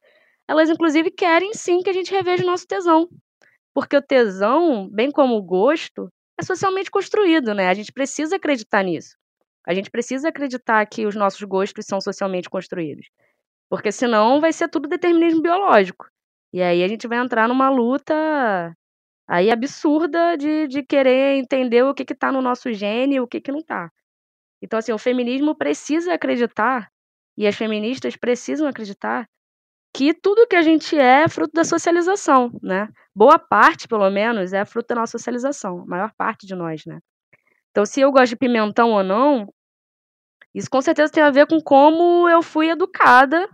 [0.47, 3.09] elas, inclusive, querem sim que a gente reveja o nosso tesão.
[3.73, 7.67] Porque o tesão, bem como o gosto, é socialmente construído, né?
[7.69, 9.15] A gente precisa acreditar nisso.
[9.67, 13.07] A gente precisa acreditar que os nossos gostos são socialmente construídos.
[13.69, 16.07] Porque senão vai ser tudo determinismo biológico.
[16.53, 18.13] E aí a gente vai entrar numa luta
[19.27, 23.41] aí absurda de, de querer entender o que está no nosso gene e o que,
[23.41, 23.89] que não está.
[24.61, 26.89] Então, assim, o feminismo precisa acreditar,
[27.37, 29.27] e as feministas precisam acreditar,
[29.95, 32.89] que tudo que a gente é é fruto da socialização, né?
[33.15, 36.99] Boa parte, pelo menos, é fruto da nossa socialização, a maior parte de nós, né?
[37.71, 39.47] Então, se eu gosto de pimentão ou não,
[40.53, 43.49] isso com certeza tem a ver com como eu fui educada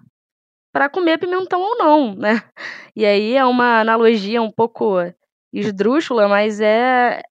[0.72, 2.44] para comer pimentão ou não, né?
[2.96, 4.98] E aí é uma analogia um pouco
[5.54, 7.22] esdrúxula, mas é,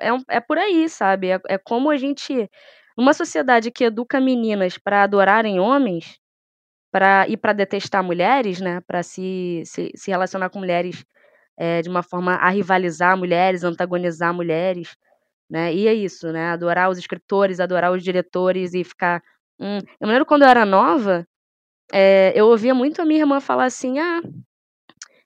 [0.00, 1.30] é, é por aí, sabe?
[1.30, 2.48] É, é como a gente.
[2.96, 6.18] Numa sociedade que educa meninas para adorarem homens,
[6.92, 8.80] para e para detestar mulheres, né?
[8.86, 11.04] Para se, se, se relacionar com mulheres
[11.58, 14.96] é, de uma forma a rivalizar mulheres, antagonizar mulheres,
[15.50, 15.74] né?
[15.74, 16.50] E é isso, né?
[16.50, 19.22] Adorar os escritores, adorar os diretores e ficar.
[19.60, 19.78] Hum.
[20.00, 21.26] Eu me lembro quando eu era nova,
[21.92, 24.22] é, eu ouvia muito a minha irmã falar assim: ah,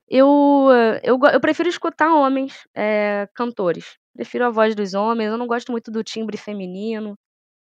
[0.09, 0.69] eu,
[1.03, 3.99] eu, eu prefiro escutar homens é, cantores.
[4.15, 7.19] Prefiro a voz dos homens, eu não gosto muito do timbre feminino.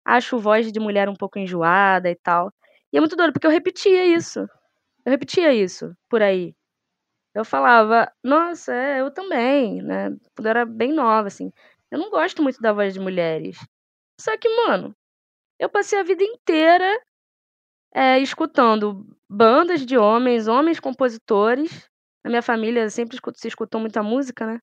[0.08, 2.50] Acho voz de mulher um pouco enjoada e tal.
[2.92, 4.40] E é muito doido, porque eu repetia isso.
[5.04, 6.54] Eu repetia isso por aí.
[7.34, 10.10] Eu falava, nossa, é, eu também, né?
[10.36, 11.52] Quando eu era bem nova, assim.
[11.90, 13.58] Eu não gosto muito da voz de mulheres.
[14.20, 14.94] Só que, mano,
[15.58, 17.00] eu passei a vida inteira
[17.94, 21.88] é, escutando bandas de homens, homens compositores.
[22.24, 24.60] Na minha família sempre se escutou muita música, né?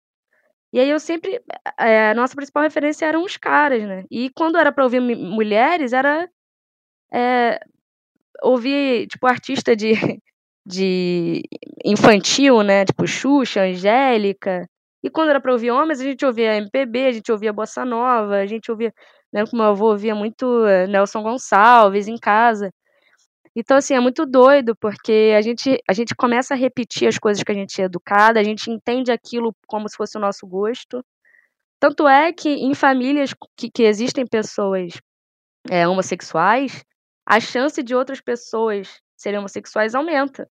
[0.75, 1.41] E aí eu sempre.
[1.79, 4.03] É, a nossa principal referência eram os caras, né?
[4.11, 6.29] E quando era pra ouvir mulheres, era.
[7.13, 7.59] É,
[8.43, 9.93] ouvir, tipo, artista de,
[10.67, 11.43] de
[11.85, 12.85] infantil, né?
[12.85, 14.67] Tipo, Xuxa, Angélica.
[15.03, 18.37] E quando era pra ouvir homens, a gente ouvia MPB, a gente ouvia Bossa Nova,
[18.37, 18.93] a gente ouvia.
[19.33, 22.69] Lembro que meu avô ouvia muito eh, Nelson Gonçalves em casa.
[23.55, 27.41] Então, assim, é muito doido, porque a gente, a gente começa a repetir as coisas
[27.41, 31.03] que a gente é educada, a gente entende aquilo como se fosse o nosso gosto.
[31.79, 34.99] Tanto é que em famílias que, que existem pessoas
[35.69, 36.83] é, homossexuais,
[37.25, 40.49] a chance de outras pessoas serem homossexuais aumenta.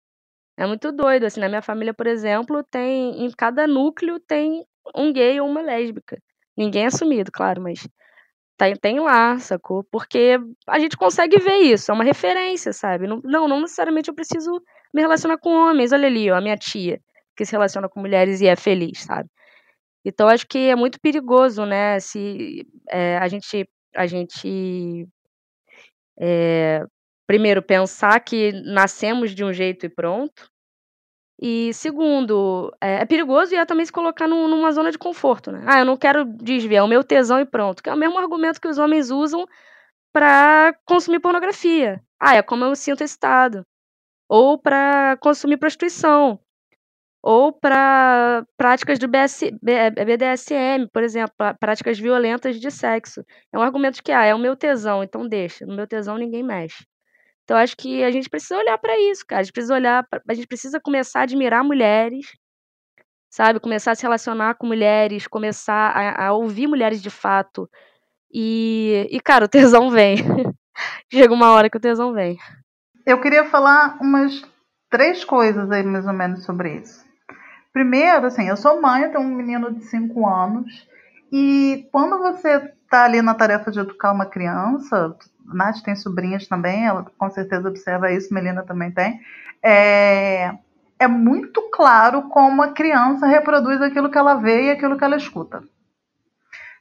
[0.58, 5.14] É muito doido, assim, na minha família, por exemplo, tem em cada núcleo tem um
[5.14, 6.22] gay ou uma lésbica.
[6.58, 7.88] Ninguém é assumido, claro, mas
[8.60, 9.86] tem, tem lá, sacou?
[9.86, 13.08] Porque a gente consegue ver isso, é uma referência, sabe?
[13.08, 14.62] Não, não, necessariamente eu preciso
[14.94, 15.94] me relacionar com homens.
[15.94, 17.00] Olha ali, ó, a minha tia,
[17.38, 19.30] que se relaciona com mulheres e é feliz, sabe?
[20.04, 22.00] Então acho que é muito perigoso, né?
[22.02, 25.08] Se é, a gente, a gente
[26.20, 26.84] é,
[27.26, 30.50] primeiro, pensar que nascemos de um jeito e pronto.
[31.42, 35.52] E segundo, é, é perigoso e é também se colocar num, numa zona de conforto,
[35.52, 35.64] né?
[35.66, 37.82] Ah, eu não quero desviar o meu tesão e pronto.
[37.82, 39.46] Que é o mesmo argumento que os homens usam
[40.14, 42.02] para consumir pornografia.
[42.20, 43.66] Ah, é como eu sinto excitado.
[44.30, 46.40] Ou para consumir prostituição.
[47.24, 53.24] Ou para práticas do BS, BDSM, por exemplo, práticas violentas de sexo.
[53.54, 55.66] É um argumento que, ah, é o meu tesão, então deixa.
[55.66, 56.86] No meu tesão ninguém mexe.
[57.50, 59.40] Então acho que a gente precisa olhar para isso, cara.
[59.40, 62.28] A gente precisa olhar, pra, a gente precisa começar a admirar mulheres,
[63.28, 63.60] sabe?
[63.60, 67.68] Começar a se relacionar com mulheres, começar a, a ouvir mulheres de fato.
[68.32, 70.18] E, e, cara, o tesão vem.
[71.12, 72.38] Chega uma hora que o tesão vem.
[73.04, 74.44] Eu queria falar umas
[74.88, 77.04] três coisas aí, mais ou menos, sobre isso.
[77.74, 80.88] Primeiro, assim, eu sou mãe, eu tenho um menino de 5 anos,
[81.32, 86.88] e quando você está ali na tarefa de educar uma criança, Nath tem sobrinhas também,
[86.88, 89.22] ela com certeza observa isso, Melina também tem.
[89.62, 90.52] É,
[90.98, 95.16] é muito claro como a criança reproduz aquilo que ela vê e aquilo que ela
[95.16, 95.64] escuta.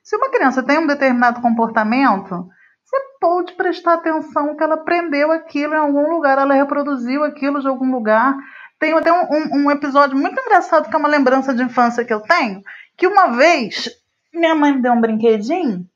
[0.02, 2.48] Se uma criança tem um determinado comportamento,
[2.82, 7.68] você pode prestar atenção que ela aprendeu aquilo em algum lugar, ela reproduziu aquilo de
[7.68, 8.34] algum lugar.
[8.78, 12.14] Tem até um, um, um episódio muito engraçado que é uma lembrança de infância que
[12.14, 12.62] eu tenho,
[12.96, 13.90] que uma vez
[14.32, 15.86] minha mãe me deu um brinquedinho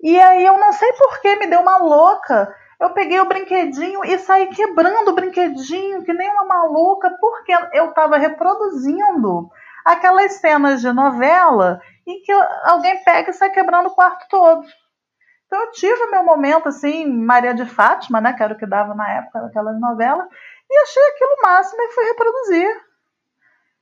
[0.00, 2.54] e aí eu não sei por que me deu uma louca.
[2.78, 7.86] Eu peguei o brinquedinho e saí quebrando o brinquedinho, que nem uma maluca, porque eu
[7.88, 9.48] estava reproduzindo
[9.84, 12.32] aquelas cenas de novela em que
[12.64, 14.66] alguém pega e sai quebrando o quarto todo.
[15.46, 18.94] Então eu tive meu momento assim, Maria de Fátima, né, que era o que dava
[18.94, 20.28] na época daquela novela,
[20.68, 22.86] e achei aquilo máximo e fui reproduzir.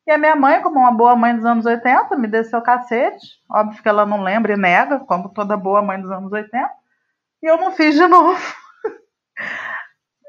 [0.07, 3.27] E a minha mãe, como uma boa mãe dos anos 80, me desceu cacete.
[3.51, 6.71] Óbvio que ela não lembra e nega, como toda boa mãe dos anos 80.
[7.43, 8.39] E eu não fiz de novo.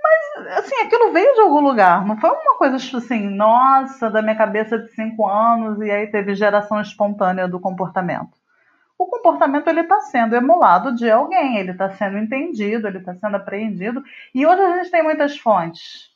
[0.01, 2.05] Mas, assim, aquilo veio de algum lugar.
[2.05, 6.07] Não foi uma coisa, tipo assim, nossa, da minha cabeça de cinco anos e aí
[6.07, 8.37] teve geração espontânea do comportamento.
[8.97, 13.35] O comportamento ele está sendo emulado de alguém, ele está sendo entendido, ele está sendo
[13.35, 14.01] apreendido.
[14.33, 16.09] E hoje a gente tem muitas fontes.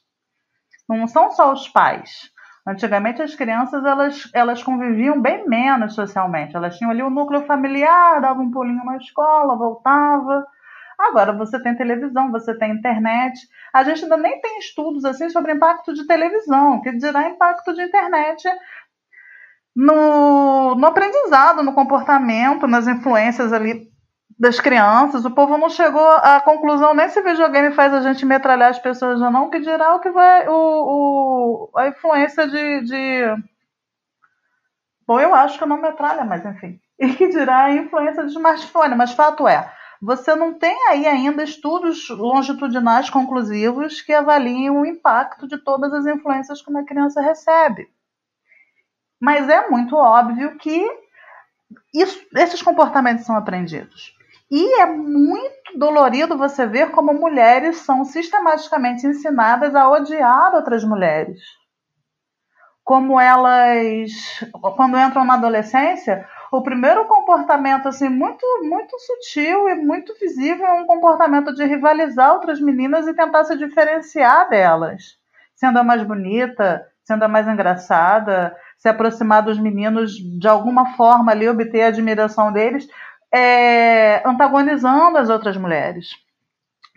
[0.87, 2.31] Não são só os pais
[2.67, 6.55] Antigamente as crianças elas, elas conviviam bem menos socialmente.
[6.55, 10.45] Elas tinham ali o núcleo familiar, dava um pulinho na escola, voltava.
[10.99, 13.39] Agora você tem televisão, você tem internet.
[13.73, 17.81] A gente ainda nem tem estudos assim sobre impacto de televisão, que dirá impacto de
[17.81, 18.47] internet
[19.75, 23.89] no, no aprendizado, no comportamento, nas influências ali
[24.39, 25.25] das crianças.
[25.25, 29.21] O povo não chegou à conclusão nem se videogame faz a gente metralhar as pessoas
[29.21, 33.35] ou não, que dirá o que vai o, o a influência de, de,
[35.05, 36.79] Bom, eu acho que não metralha, mas enfim.
[36.99, 38.93] E que dirá a influência do smartphone.
[38.93, 45.47] Mas fato é, você não tem aí ainda estudos longitudinais conclusivos que avaliem o impacto
[45.47, 47.89] de todas as influências que uma criança recebe.
[49.19, 50.85] Mas é muito óbvio que
[51.93, 54.18] isso, esses comportamentos são aprendidos.
[54.51, 61.39] E é muito dolorido você ver como mulheres são sistematicamente ensinadas a odiar outras mulheres.
[62.83, 64.11] Como elas,
[64.75, 70.73] quando entram na adolescência, o primeiro comportamento assim muito muito sutil e muito visível é
[70.81, 75.19] um comportamento de rivalizar outras meninas e tentar se diferenciar delas,
[75.53, 81.31] sendo a mais bonita, sendo a mais engraçada, se aproximar dos meninos de alguma forma
[81.31, 82.87] ali obter a admiração deles,
[83.33, 86.09] é, antagonizando as outras mulheres.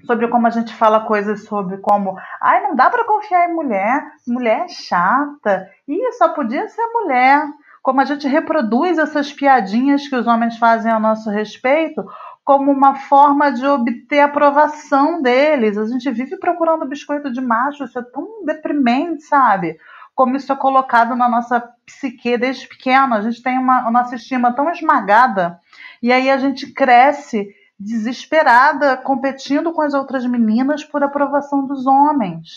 [0.07, 4.05] Sobre como a gente fala coisas sobre como, ai, não dá para confiar em mulher,
[4.26, 7.45] mulher é chata, e só podia ser mulher.
[7.83, 12.05] Como a gente reproduz essas piadinhas que os homens fazem a nosso respeito
[12.45, 15.78] como uma forma de obter aprovação deles.
[15.78, 19.78] A gente vive procurando biscoito de macho, isso é tão deprimente, sabe?
[20.14, 23.14] Como isso é colocado na nossa psique desde pequeno.
[23.14, 25.59] A gente tem uma nossa estima tão esmagada
[26.03, 27.48] e aí a gente cresce
[27.78, 32.48] desesperada, competindo com as outras meninas por aprovação dos homens.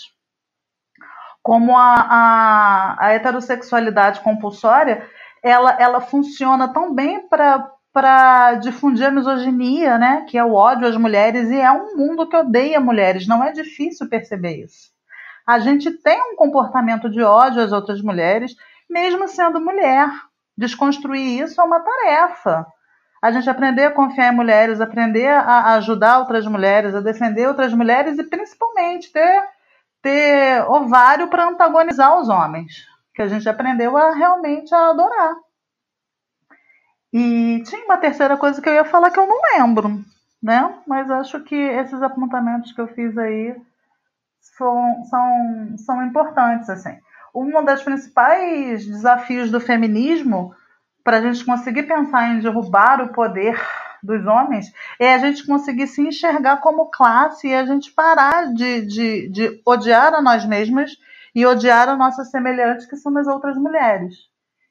[1.44, 5.08] Como a, a, a heterossexualidade compulsória,
[5.44, 10.26] ela, ela funciona tão bem para difundir a misoginia, né?
[10.28, 13.28] que é o ódio às mulheres, e é um mundo que odeia mulheres.
[13.28, 14.90] Não é difícil perceber isso.
[15.48, 18.56] A gente tem um comportamento de ódio às outras mulheres,
[18.90, 20.10] mesmo sendo mulher.
[20.58, 22.66] Desconstruir isso é uma tarefa
[23.26, 27.74] a gente aprender a confiar em mulheres, aprender a ajudar outras mulheres, a defender outras
[27.74, 29.44] mulheres e principalmente ter,
[30.00, 35.34] ter ovário para antagonizar os homens, que a gente aprendeu a realmente a adorar.
[37.12, 40.04] E tinha uma terceira coisa que eu ia falar que eu não lembro,
[40.42, 40.76] né?
[40.86, 43.60] Mas acho que esses apontamentos que eu fiz aí
[44.40, 46.96] são, são, são importantes, assim.
[47.34, 50.54] Um dos principais desafios do feminismo
[51.06, 53.56] para a gente conseguir pensar em derrubar o poder
[54.02, 58.82] dos homens é a gente conseguir se enxergar como classe e a gente parar de,
[58.82, 60.98] de, de odiar a nós mesmas
[61.34, 64.16] e odiar a nossa semelhante, que são as outras mulheres.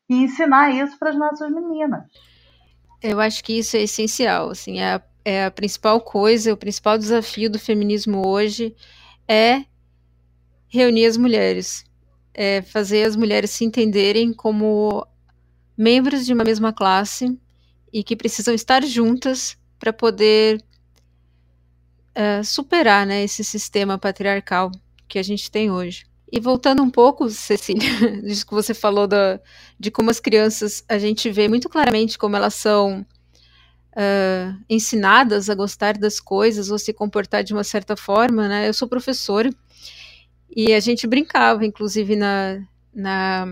[0.08, 2.02] E ensinar isso para as nossas meninas.
[3.00, 4.50] Eu acho que isso é essencial.
[4.50, 8.74] Assim, é a, é a principal coisa, o principal desafio do feminismo hoje
[9.28, 9.64] é
[10.66, 11.84] reunir as mulheres.
[12.32, 15.06] É fazer as mulheres se entenderem como
[15.76, 17.38] membros de uma mesma classe
[17.92, 20.62] e que precisam estar juntas para poder
[22.16, 24.70] uh, superar né, esse sistema patriarcal
[25.08, 26.06] que a gente tem hoje.
[26.30, 27.88] E voltando um pouco, Cecília,
[28.22, 29.38] disso que você falou da,
[29.78, 33.06] de como as crianças, a gente vê muito claramente como elas são
[33.94, 38.68] uh, ensinadas a gostar das coisas ou se comportar de uma certa forma, né?
[38.68, 39.50] Eu sou professora
[40.54, 42.60] e a gente brincava, inclusive, na,
[42.92, 43.46] na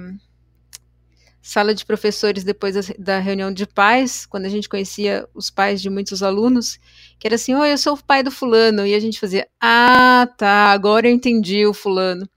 [1.42, 5.90] sala de professores depois da, reunião de pais, quando a gente conhecia os pais de
[5.90, 6.78] muitos alunos,
[7.18, 10.28] que era assim, oi, eu sou o pai do fulano, e a gente fazia, ah,
[10.38, 12.28] tá, agora eu entendi o fulano.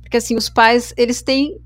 [0.00, 1.60] Porque assim, os pais, eles têm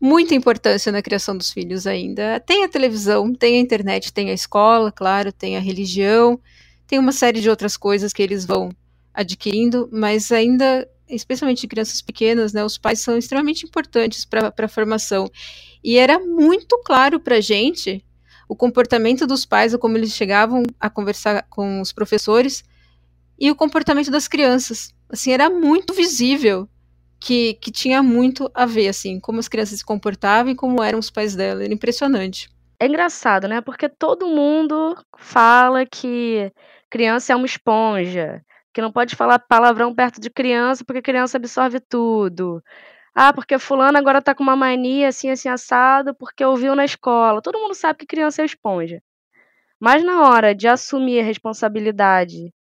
[0.00, 2.40] muita importância na criação dos filhos ainda.
[2.40, 6.40] Tem a televisão, tem a internet, tem a escola, claro, tem a religião,
[6.86, 8.70] tem uma série de outras coisas que eles vão
[9.14, 14.68] adquirindo, mas ainda especialmente de crianças pequenas, né, os pais são extremamente importantes para a
[14.68, 15.30] formação.
[15.86, 18.04] E era muito claro para gente
[18.48, 22.64] o comportamento dos pais, como eles chegavam a conversar com os professores,
[23.38, 24.92] e o comportamento das crianças.
[25.08, 26.68] Assim, era muito visível
[27.20, 30.98] que, que tinha muito a ver, assim, como as crianças se comportavam e como eram
[30.98, 31.62] os pais dela.
[31.62, 32.50] Era impressionante.
[32.80, 33.60] É engraçado, né?
[33.60, 36.52] Porque todo mundo fala que
[36.90, 38.42] criança é uma esponja,
[38.74, 42.60] que não pode falar palavrão perto de criança porque criança absorve tudo.
[43.18, 47.40] Ah, porque fulano agora tá com uma mania assim, assim, assado, porque ouviu na escola.
[47.40, 49.02] Todo mundo sabe que criança é esponja.
[49.80, 52.52] Mas na hora de assumir a responsabilidade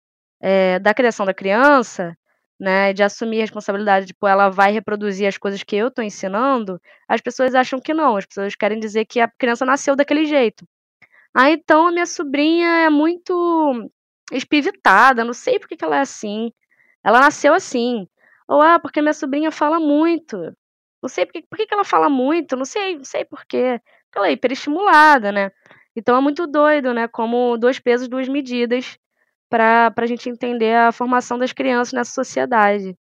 [0.42, 2.18] é, da criação da criança,
[2.60, 6.80] né, de assumir a responsabilidade, tipo, ela vai reproduzir as coisas que eu estou ensinando,
[7.08, 10.66] as pessoas acham que não, as pessoas querem dizer que a criança nasceu daquele jeito.
[11.36, 13.92] Ah, então a minha sobrinha é muito
[14.32, 16.52] espivitada, não sei por que ela é assim.
[17.04, 18.08] Ela nasceu assim.
[18.48, 20.38] Ou, ah, porque minha sobrinha fala muito.
[21.02, 23.80] Não sei por que, que ela fala muito, não sei, não sei por quê.
[24.06, 25.52] Porque ela é hiperestimulada, né?
[25.96, 27.08] Então é muito doido, né?
[27.08, 28.98] Como dois pesos, duas medidas
[29.50, 32.98] para a gente entender a formação das crianças nessa sociedade.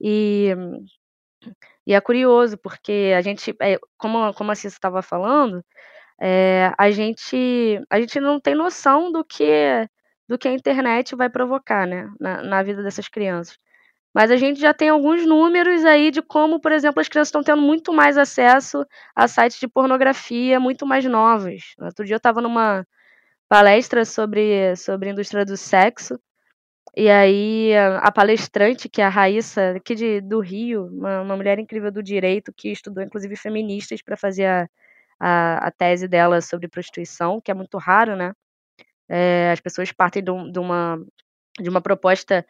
[0.00, 0.50] E,
[1.86, 5.64] e é curioso, porque a gente, é, como, como a Cissa estava falando,
[6.20, 9.88] é, a, gente, a gente não tem noção do que,
[10.28, 13.58] do que a internet vai provocar né, na, na vida dessas crianças.
[14.14, 17.42] Mas a gente já tem alguns números aí de como, por exemplo, as crianças estão
[17.42, 21.74] tendo muito mais acesso a sites de pornografia muito mais novos.
[21.80, 22.86] Outro dia eu estava numa,
[23.48, 26.18] palestra sobre, sobre indústria do sexo.
[26.96, 31.58] E aí a, palestrante, que é a Raíssa, aqui de, do Rio, uma, uma mulher
[31.58, 34.68] incrível do direito, que estudou inclusive feministas para fazer a,
[35.20, 38.32] a, a, tese dela sobre prostituição, que é muito raro, né?
[39.08, 41.04] É, as pessoas partem de, de, uma,
[41.60, 42.46] de uma proposta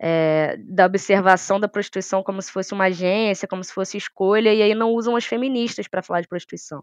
[0.00, 4.62] é, da observação da prostituição como se fosse uma agência, como se fosse escolha, e
[4.62, 6.82] aí não usam as feministas para falar de prostituição.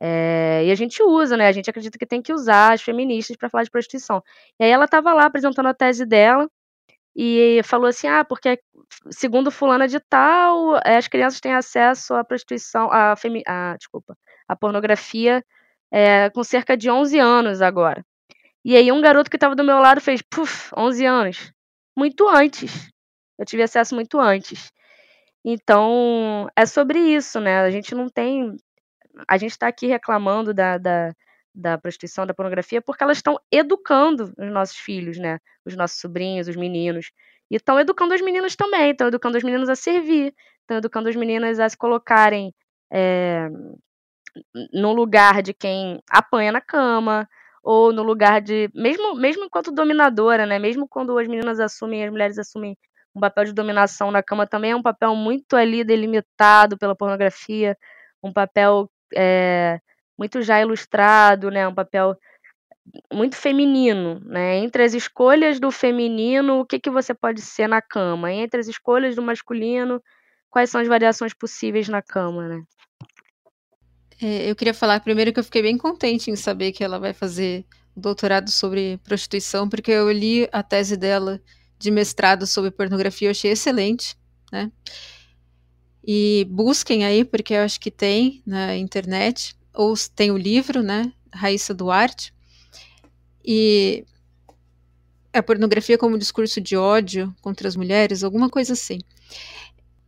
[0.00, 1.46] É, e a gente usa, né?
[1.46, 4.22] A gente acredita que tem que usar as feministas para falar de prostituição.
[4.58, 6.50] E aí ela estava lá apresentando a tese dela
[7.14, 8.60] e falou assim: ah, porque
[9.10, 13.42] segundo fulana de tal, eh, as crianças têm acesso à prostituição, à, femi
[13.78, 14.16] desculpa,
[14.48, 15.44] à pornografia
[15.92, 18.04] é, com cerca de 11 anos agora.
[18.64, 21.52] E aí um garoto que estava do meu lado fez, puf, 11 anos.
[21.96, 22.90] Muito antes.
[23.38, 24.72] Eu tive acesso muito antes.
[25.44, 27.60] Então, é sobre isso, né?
[27.60, 28.56] A gente não tem
[29.28, 31.12] a gente está aqui reclamando da, da,
[31.54, 35.38] da prostituição, da pornografia, porque elas estão educando os nossos filhos, né?
[35.64, 37.10] Os nossos sobrinhos, os meninos.
[37.50, 41.16] E estão educando os meninos também, estão educando os meninos a servir, estão educando as
[41.16, 42.54] meninas a se colocarem
[42.90, 43.48] é,
[44.72, 47.28] no lugar de quem apanha na cama,
[47.62, 48.70] ou no lugar de.
[48.74, 50.58] Mesmo, mesmo enquanto dominadora, né?
[50.58, 52.76] Mesmo quando as meninas assumem, as mulheres assumem
[53.14, 57.76] um papel de dominação na cama, também é um papel muito ali delimitado pela pornografia,
[58.22, 59.78] um papel é,
[60.18, 61.68] muito já ilustrado, né?
[61.68, 62.16] Um papel
[63.12, 64.56] muito feminino, né?
[64.58, 68.32] Entre as escolhas do feminino, o que, que você pode ser na cama?
[68.32, 70.02] Entre as escolhas do masculino,
[70.50, 72.62] quais são as variações possíveis na cama, né?
[74.22, 77.12] É, eu queria falar primeiro que eu fiquei bem contente em saber que ela vai
[77.12, 77.66] fazer
[77.96, 81.42] doutorado sobre prostituição, porque eu li a tese dela
[81.76, 84.16] de mestrado sobre pornografia, eu achei excelente,
[84.52, 84.70] né?
[86.04, 91.12] E busquem aí, porque eu acho que tem na internet, ou tem o livro, né?
[91.32, 92.32] Raíssa Duarte.
[93.44, 94.04] E
[95.32, 98.98] a pornografia como discurso de ódio contra as mulheres, alguma coisa assim.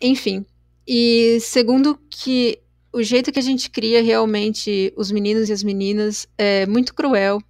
[0.00, 0.46] Enfim.
[0.86, 2.60] E segundo que
[2.94, 7.42] o jeito que a gente cria realmente os meninos e as meninas é muito cruel.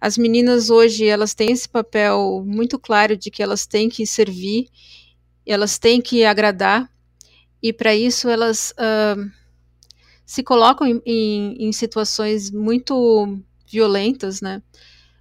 [0.00, 4.68] As meninas hoje, elas têm esse papel muito claro de que elas têm que servir,
[5.44, 6.88] elas têm que agradar,
[7.60, 9.30] e para isso elas uh,
[10.24, 13.38] se colocam em, em, em, situações muito
[13.70, 14.62] violentas, né?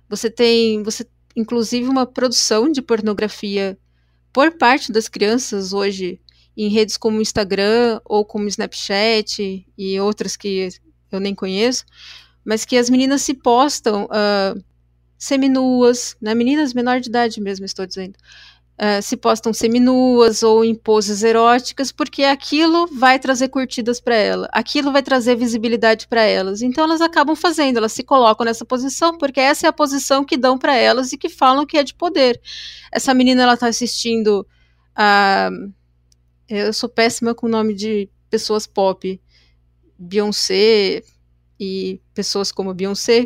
[0.07, 3.77] Você tem, você inclusive uma produção de pornografia
[4.31, 6.21] por parte das crianças hoje
[6.65, 10.67] em redes como Instagram ou como Snapchat e outras que
[11.09, 11.85] eu nem conheço,
[12.43, 14.61] mas que as meninas se postam uh,
[15.17, 16.35] seminuas, né?
[16.35, 18.17] Meninas menor de idade mesmo, estou dizendo,
[18.77, 24.49] uh, se postam seminuas ou em poses eróticas, porque aquilo vai trazer curtidas para ela,
[24.51, 26.61] aquilo vai trazer visibilidade para elas.
[26.61, 30.35] Então elas acabam fazendo, elas se colocam nessa posição porque essa é a posição que
[30.35, 32.37] dão para elas e que falam que é de poder.
[32.91, 34.45] Essa menina ela tá assistindo
[34.93, 35.49] a
[36.49, 39.21] eu sou péssima com o nome de pessoas pop,
[39.97, 41.03] Beyoncé
[41.59, 43.25] e pessoas como Beyoncé.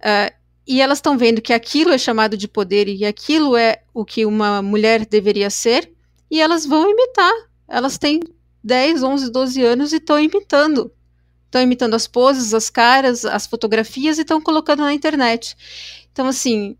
[0.00, 4.04] Uh, e elas estão vendo que aquilo é chamado de poder e aquilo é o
[4.04, 5.92] que uma mulher deveria ser,
[6.30, 7.32] e elas vão imitar.
[7.68, 8.20] Elas têm
[8.62, 10.92] 10, 11, 12 anos e estão imitando.
[11.46, 15.56] Estão imitando as poses, as caras, as fotografias e estão colocando na internet.
[16.10, 16.76] Então, assim,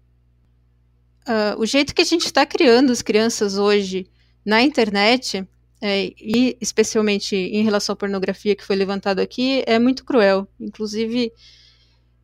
[1.27, 4.07] uh, o jeito que a gente está criando as crianças hoje
[4.45, 5.47] na internet,
[5.85, 10.47] é, e especialmente em relação à pornografia que foi levantado aqui, é muito cruel.
[10.61, 11.33] Inclusive,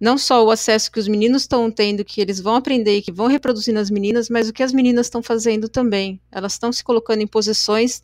[0.01, 3.11] não só o acesso que os meninos estão tendo, que eles vão aprender e que
[3.11, 6.21] vão reproduzir nas meninas, mas o que as meninas estão fazendo também.
[6.31, 8.01] Elas estão se colocando em posições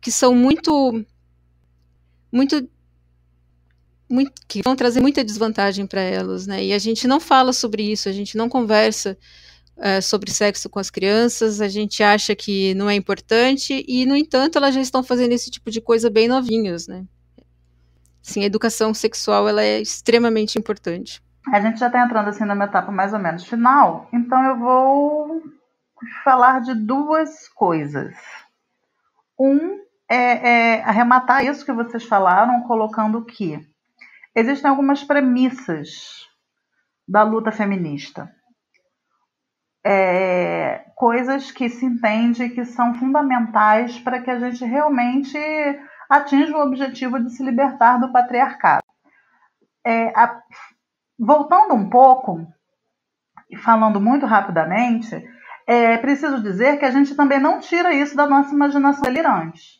[0.00, 1.04] que são muito,
[2.30, 2.68] muito,
[4.08, 6.64] muito que vão trazer muita desvantagem para elas, né?
[6.64, 9.18] E a gente não fala sobre isso, a gente não conversa
[9.78, 14.16] é, sobre sexo com as crianças, a gente acha que não é importante, e, no
[14.16, 17.04] entanto, elas já estão fazendo esse tipo de coisa bem novinhos, né?
[18.22, 21.22] Sim, a educação sexual ela é extremamente importante.
[21.52, 25.42] A gente já está entrando assim numa etapa mais ou menos final, então eu vou
[26.22, 28.14] falar de duas coisas.
[29.38, 29.78] Um
[30.10, 33.66] é, é arrematar isso que vocês falaram, colocando que
[34.34, 36.26] existem algumas premissas
[37.06, 38.30] da luta feminista.
[39.90, 45.38] É, coisas que se entende que são fundamentais para que a gente realmente
[46.10, 48.84] atinja o objetivo de se libertar do patriarcado.
[49.82, 50.42] É, a,
[51.18, 52.46] voltando um pouco,
[53.48, 55.26] e falando muito rapidamente,
[55.66, 59.78] é preciso dizer que a gente também não tira isso da nossa imaginação delirante.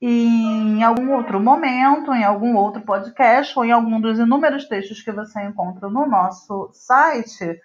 [0.00, 5.02] E em algum outro momento, em algum outro podcast, ou em algum dos inúmeros textos
[5.02, 7.60] que você encontra no nosso site,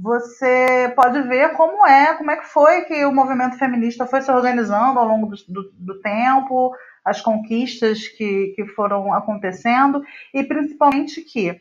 [0.00, 4.30] você pode ver como é, como é que foi que o movimento feminista foi se
[4.30, 6.72] organizando ao longo do, do, do tempo,
[7.04, 11.60] as conquistas que, que foram acontecendo, e principalmente que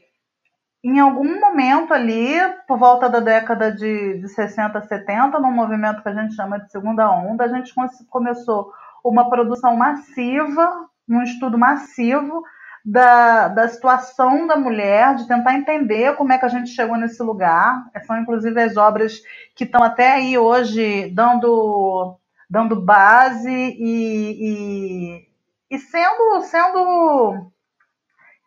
[0.83, 2.35] em algum momento ali,
[2.67, 6.71] por volta da década de, de 60, 70, num movimento que a gente chama de
[6.71, 7.73] segunda onda, a gente
[8.07, 8.71] começou
[9.03, 12.43] uma produção massiva, um estudo massivo
[12.89, 17.21] da, da situação da mulher, de tentar entender como é que a gente chegou nesse
[17.21, 17.83] lugar.
[18.05, 19.21] São inclusive as obras
[19.53, 22.17] que estão até aí hoje dando,
[22.49, 25.27] dando base e, e,
[25.69, 27.51] e sendo, sendo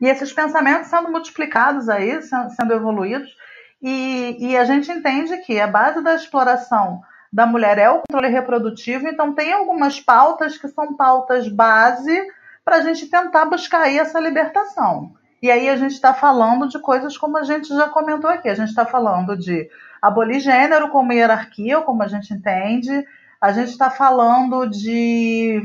[0.00, 3.36] e esses pensamentos sendo multiplicados aí, sendo evoluídos,
[3.82, 8.28] e, e a gente entende que a base da exploração da mulher é o controle
[8.28, 12.26] reprodutivo, então tem algumas pautas que são pautas base
[12.64, 15.14] para a gente tentar buscar aí essa libertação.
[15.42, 18.48] E aí a gente está falando de coisas como a gente já comentou aqui.
[18.48, 19.68] A gente está falando de
[20.00, 23.04] abolir gênero como hierarquia, como a gente entende.
[23.40, 25.62] A gente está falando de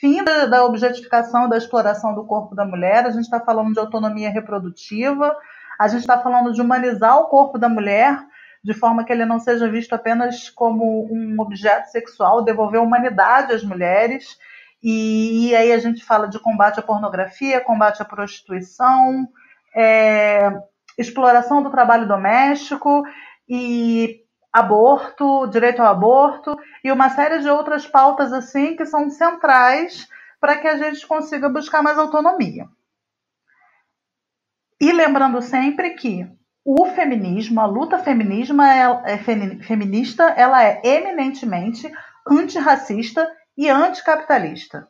[0.00, 4.30] fim da, objetificação da exploração do corpo da mulher, a gente está falando de autonomia
[4.30, 5.36] reprodutiva,
[5.78, 8.24] a gente está falando de humanizar o corpo da mulher
[8.62, 13.62] de forma que ele não seja visto apenas como um objeto sexual, devolver humanidade às
[13.62, 14.38] mulheres.
[14.82, 19.28] E, e aí a gente fala de combate à pornografia, combate à prostituição,
[19.74, 20.50] é,
[20.96, 23.02] exploração do trabalho doméstico
[23.48, 24.22] e
[24.52, 30.08] aborto, direito ao aborto e uma série de outras pautas assim que são centrais
[30.40, 32.66] para que a gente consiga buscar mais autonomia.
[34.80, 36.26] E lembrando sempre que
[36.64, 41.90] o feminismo, a luta é, é feminista, ela é eminentemente
[42.28, 44.88] antirracista e anticapitalista.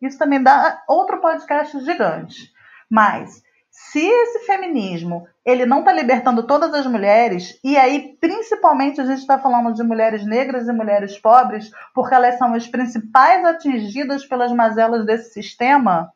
[0.00, 2.52] Isso também dá outro podcast gigante.
[2.88, 9.04] Mas se esse feminismo ele não está libertando todas as mulheres, e aí principalmente a
[9.04, 14.24] gente está falando de mulheres negras e mulheres pobres, porque elas são as principais atingidas
[14.24, 16.12] pelas mazelas desse sistema,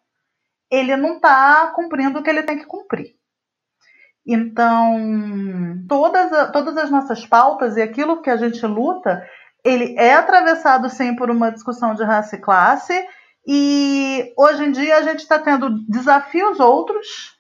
[0.71, 3.17] ele não está cumprindo o que ele tem que cumprir.
[4.25, 9.27] Então, todas, todas as nossas pautas e aquilo que a gente luta,
[9.65, 13.07] ele é atravessado sim por uma discussão de raça e classe,
[13.47, 17.39] e hoje em dia a gente está tendo desafios outros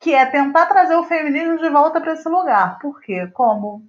[0.00, 2.78] que é tentar trazer o feminismo de volta para esse lugar.
[2.80, 3.82] Porque, como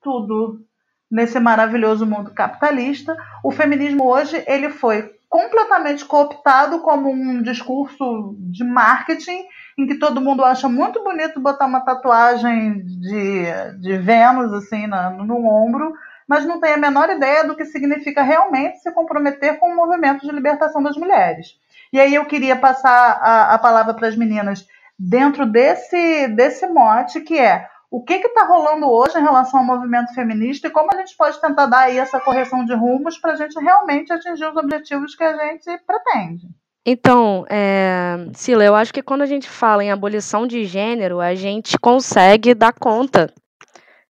[0.00, 0.64] tudo
[1.10, 8.64] nesse maravilhoso mundo capitalista, o feminismo hoje ele foi completamente cooptado como um discurso de
[8.64, 9.44] marketing
[9.78, 13.44] em que todo mundo acha muito bonito botar uma tatuagem de,
[13.80, 15.92] de Vênus assim na, no ombro,
[16.30, 20.24] mas não tem a menor ideia do que significa realmente se comprometer com o movimento
[20.24, 21.58] de libertação das mulheres.
[21.92, 24.64] E aí eu queria passar a, a palavra para as meninas
[24.96, 30.14] dentro desse, desse mote que é o que está rolando hoje em relação ao movimento
[30.14, 33.36] feminista e como a gente pode tentar dar aí essa correção de rumos para a
[33.36, 36.46] gente realmente atingir os objetivos que a gente pretende.
[36.86, 41.34] Então, é, Sila, eu acho que quando a gente fala em abolição de gênero, a
[41.34, 43.34] gente consegue dar conta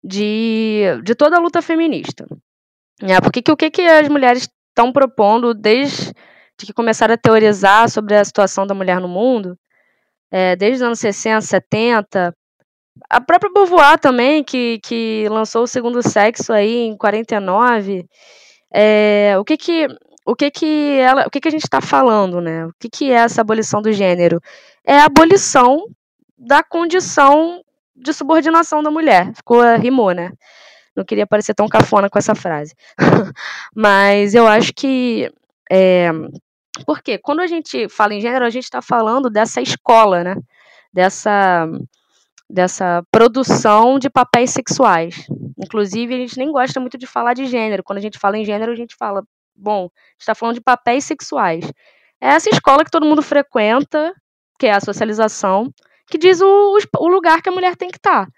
[0.03, 2.25] de, de toda a luta feminista.
[3.01, 6.13] É, porque que, o que, que as mulheres estão propondo desde
[6.57, 9.57] que começaram a teorizar sobre a situação da mulher no mundo,
[10.31, 12.33] é, desde os anos 60, 70.
[13.09, 18.05] A própria Beauvoir também, que, que lançou o Segundo Sexo aí em 49.
[18.73, 19.87] É, o que que
[20.25, 22.65] o que que ela, o que que a gente está falando, né?
[22.67, 24.39] O que que é essa abolição do gênero?
[24.85, 25.85] É a abolição
[26.37, 27.61] da condição
[27.99, 29.33] de subordinação da mulher.
[29.35, 30.31] Ficou rimou, né?
[30.95, 32.73] Não queria parecer tão cafona com essa frase,
[33.75, 35.31] mas eu acho que
[35.71, 36.11] é,
[36.85, 40.35] porque quando a gente fala em gênero, a gente está falando dessa escola, né?
[40.91, 41.67] Dessa,
[42.49, 45.27] dessa produção de papéis sexuais.
[45.57, 47.83] Inclusive, a gente nem gosta muito de falar de gênero.
[47.83, 49.23] Quando a gente fala em gênero, a gente fala,
[49.55, 51.65] bom, está falando de papéis sexuais.
[52.21, 54.13] É essa escola que todo mundo frequenta,
[54.57, 55.71] que é a socialização,
[56.09, 58.25] que diz o, o lugar que a mulher tem que estar.
[58.25, 58.31] Tá.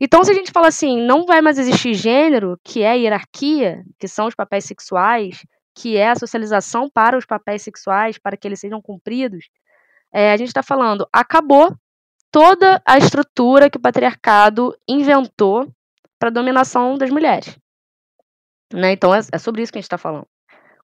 [0.00, 3.84] Então, se a gente fala assim, não vai mais existir gênero, que é a hierarquia,
[3.98, 5.44] que são os papéis sexuais,
[5.74, 9.48] que é a socialização para os papéis sexuais, para que eles sejam cumpridos,
[10.12, 11.74] é, a gente está falando, acabou
[12.30, 15.68] toda a estrutura que o patriarcado inventou
[16.18, 17.58] para a dominação das mulheres.
[18.72, 18.92] Né?
[18.92, 20.26] Então, é, é sobre isso que a gente está falando.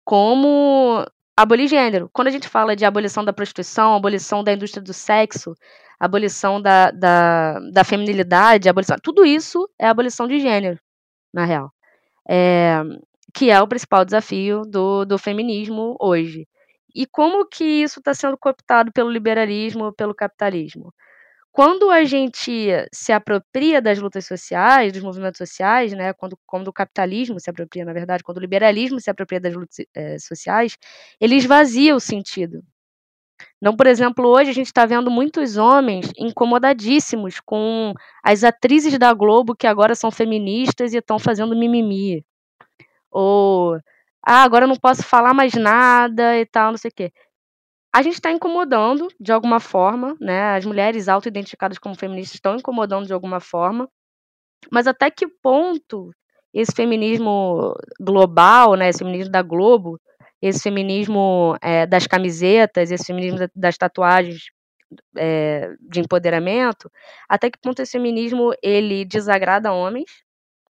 [0.03, 1.05] Como
[1.35, 2.09] abolir gênero.
[2.13, 5.55] Quando a gente fala de abolição da prostituição, abolição da indústria do sexo,
[5.99, 10.79] abolição da, da, da feminilidade, abolição, tudo isso é abolição de gênero,
[11.33, 11.71] na real.
[12.29, 12.81] É,
[13.33, 16.47] que é o principal desafio do, do feminismo hoje.
[16.93, 20.93] E como que isso está sendo cooptado pelo liberalismo, pelo capitalismo?
[21.51, 22.51] Quando a gente
[22.93, 27.83] se apropria das lutas sociais, dos movimentos sociais, né, quando, quando o capitalismo se apropria,
[27.83, 30.77] na verdade, quando o liberalismo se apropria das lutas é, sociais,
[31.19, 32.63] ele esvazia o sentido.
[33.57, 37.93] Então, por exemplo, hoje a gente está vendo muitos homens incomodadíssimos com
[38.23, 42.23] as atrizes da Globo que agora são feministas e estão fazendo mimimi.
[43.11, 43.75] Ou,
[44.25, 47.11] ah, agora eu não posso falar mais nada e tal, não sei o quê
[47.93, 50.55] a gente está incomodando de alguma forma, né?
[50.55, 53.89] As mulheres auto-identificadas como feministas estão incomodando de alguma forma,
[54.71, 56.11] mas até que ponto
[56.53, 58.89] esse feminismo global, né?
[58.89, 59.99] Esse feminismo da Globo,
[60.41, 64.45] esse feminismo é, das camisetas, esse feminismo das tatuagens
[65.17, 66.89] é, de empoderamento,
[67.29, 70.23] até que ponto esse feminismo ele desagrada homens,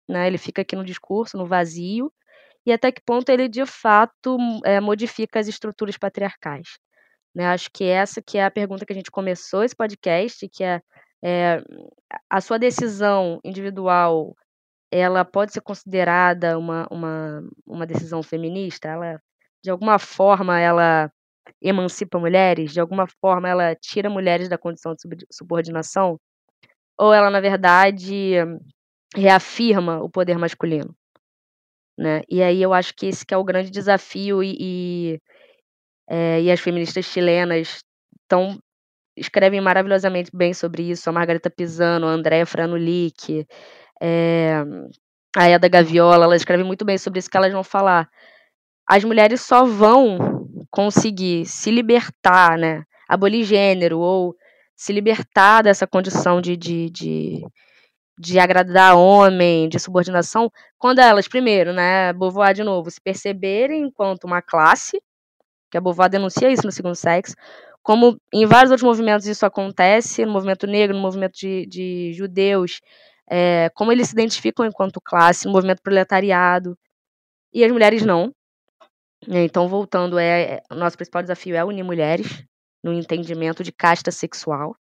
[0.10, 0.28] né?
[0.28, 2.12] Ele fica aqui no discurso, no vazio,
[2.66, 6.78] e até que ponto ele de fato é, modifica as estruturas patriarcais.
[7.36, 7.46] Né?
[7.48, 10.82] Acho que essa que é a pergunta que a gente começou esse podcast, que é,
[11.24, 11.62] é
[12.30, 14.34] a sua decisão individual,
[14.90, 18.88] ela pode ser considerada uma, uma, uma decisão feminista?
[18.88, 19.22] Ela,
[19.62, 21.12] de alguma forma, ela
[21.62, 22.72] emancipa mulheres?
[22.72, 26.18] De alguma forma, ela tira mulheres da condição de subordinação?
[26.98, 28.36] Ou ela, na verdade,
[29.14, 30.96] reafirma o poder masculino?
[31.98, 32.22] Né?
[32.30, 35.22] E aí eu acho que esse que é o grande desafio e, e
[36.10, 37.80] é, e as feministas chilenas
[38.28, 38.58] tão,
[39.18, 41.10] escrevem maravilhosamente bem sobre isso.
[41.10, 43.46] A Margarita Pisano, a Andréa Franulic,
[44.02, 44.64] é,
[45.36, 48.10] a Eda Gaviola, elas escrevem muito bem sobre isso que elas vão falar.
[48.88, 52.84] As mulheres só vão conseguir se libertar, né?
[53.08, 54.36] Abolir gênero ou
[54.76, 57.42] se libertar dessa condição de, de, de,
[58.20, 64.26] de agradar homem, de subordinação, quando elas, primeiro, né, Beauvoir de novo, se perceberem enquanto
[64.26, 65.02] uma classe,
[65.76, 67.36] que a Beauvoir denuncia isso no segundo sexo,
[67.84, 72.80] como em vários outros movimentos isso acontece, no movimento negro, no movimento de, de judeus,
[73.30, 76.78] é, como eles se identificam enquanto classe, no movimento proletariado,
[77.54, 78.34] e as mulheres não.
[79.28, 82.46] Então, voltando, é, é, nosso principal desafio é unir mulheres
[82.82, 84.78] no entendimento de casta sexual.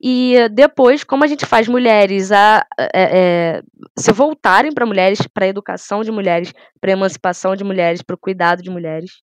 [0.00, 3.62] E depois, como a gente faz mulheres a, é, é,
[3.98, 8.14] se voltarem para mulheres, para a educação de mulheres, para a emancipação de mulheres, para
[8.14, 9.22] o cuidado de mulheres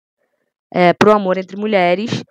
[0.74, 2.24] é, o amor entre mulheres,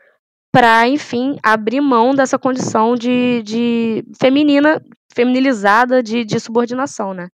[0.51, 4.81] para, enfim, abrir mão dessa condição de, de feminina,
[5.15, 7.29] feminilizada de, de subordinação, né?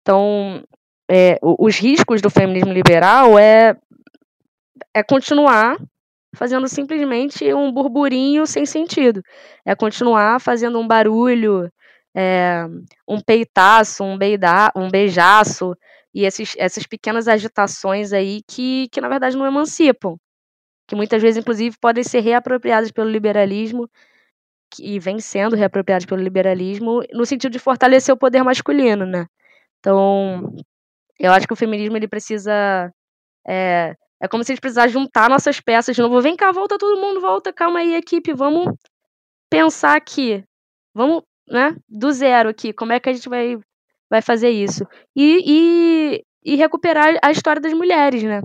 [0.00, 0.64] Então,
[1.08, 3.76] é, os riscos do feminismo liberal é,
[4.94, 5.76] é continuar
[6.34, 9.22] fazendo simplesmente um burburinho sem sentido.
[9.64, 11.70] É continuar fazendo um barulho,
[12.14, 12.66] é,
[13.08, 15.76] um peitaço, um, beida, um beijaço,
[16.14, 20.16] e esses, essas pequenas agitações aí que, que, na verdade, não emancipam.
[20.86, 23.88] Que muitas vezes, inclusive, podem ser reapropriadas pelo liberalismo,
[24.80, 29.26] e vem sendo reapropriadas pelo liberalismo, no sentido de fortalecer o poder masculino, né?
[29.80, 30.54] Então,
[31.18, 32.92] eu acho que o feminismo ele precisa.
[33.46, 36.20] É, é como se a gente precisasse juntar nossas peças de novo.
[36.20, 38.66] Vem cá, volta todo mundo, volta, calma aí, equipe, vamos
[39.50, 40.44] pensar aqui.
[40.94, 43.58] Vamos, né, do zero aqui, como é que a gente vai
[44.14, 44.86] vai fazer isso.
[45.16, 48.40] E, e, e recuperar a história das mulheres, né?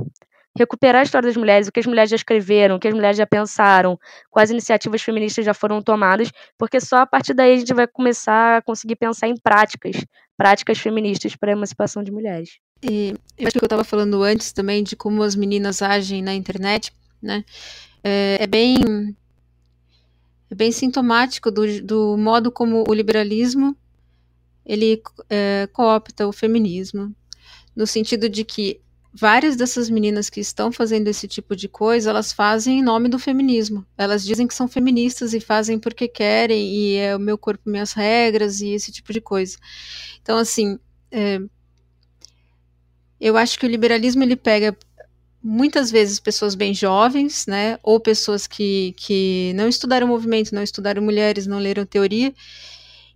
[0.57, 3.15] recuperar a história das mulheres, o que as mulheres já escreveram, o que as mulheres
[3.15, 3.97] já pensaram,
[4.29, 8.57] quais iniciativas feministas já foram tomadas, porque só a partir daí a gente vai começar
[8.57, 9.95] a conseguir pensar em práticas,
[10.35, 12.57] práticas feministas para a emancipação de mulheres.
[12.83, 16.33] E eu acho que eu estava falando antes também de como as meninas agem na
[16.33, 16.91] internet,
[17.21, 17.45] né?
[18.03, 19.15] É, é bem
[20.51, 23.77] é bem sintomático do, do modo como o liberalismo
[24.69, 27.11] ele é, coopta o feminismo,
[27.75, 28.79] no sentido de que
[29.11, 33.17] várias dessas meninas que estão fazendo esse tipo de coisa, elas fazem em nome do
[33.17, 33.83] feminismo.
[33.97, 37.93] Elas dizem que são feministas e fazem porque querem, e é o meu corpo, minhas
[37.93, 39.57] regras, e esse tipo de coisa.
[40.21, 40.77] Então, assim,
[41.09, 41.39] é,
[43.19, 44.77] eu acho que o liberalismo ele pega
[45.41, 51.01] muitas vezes pessoas bem jovens, né, ou pessoas que, que não estudaram movimento, não estudaram
[51.01, 52.31] mulheres, não leram teoria,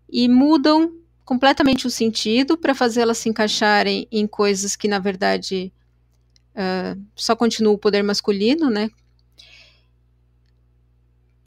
[0.10, 5.72] e mudam completamente o sentido para fazê-las se encaixarem em coisas que, na verdade,
[6.56, 8.90] uh, só continua o poder masculino, né?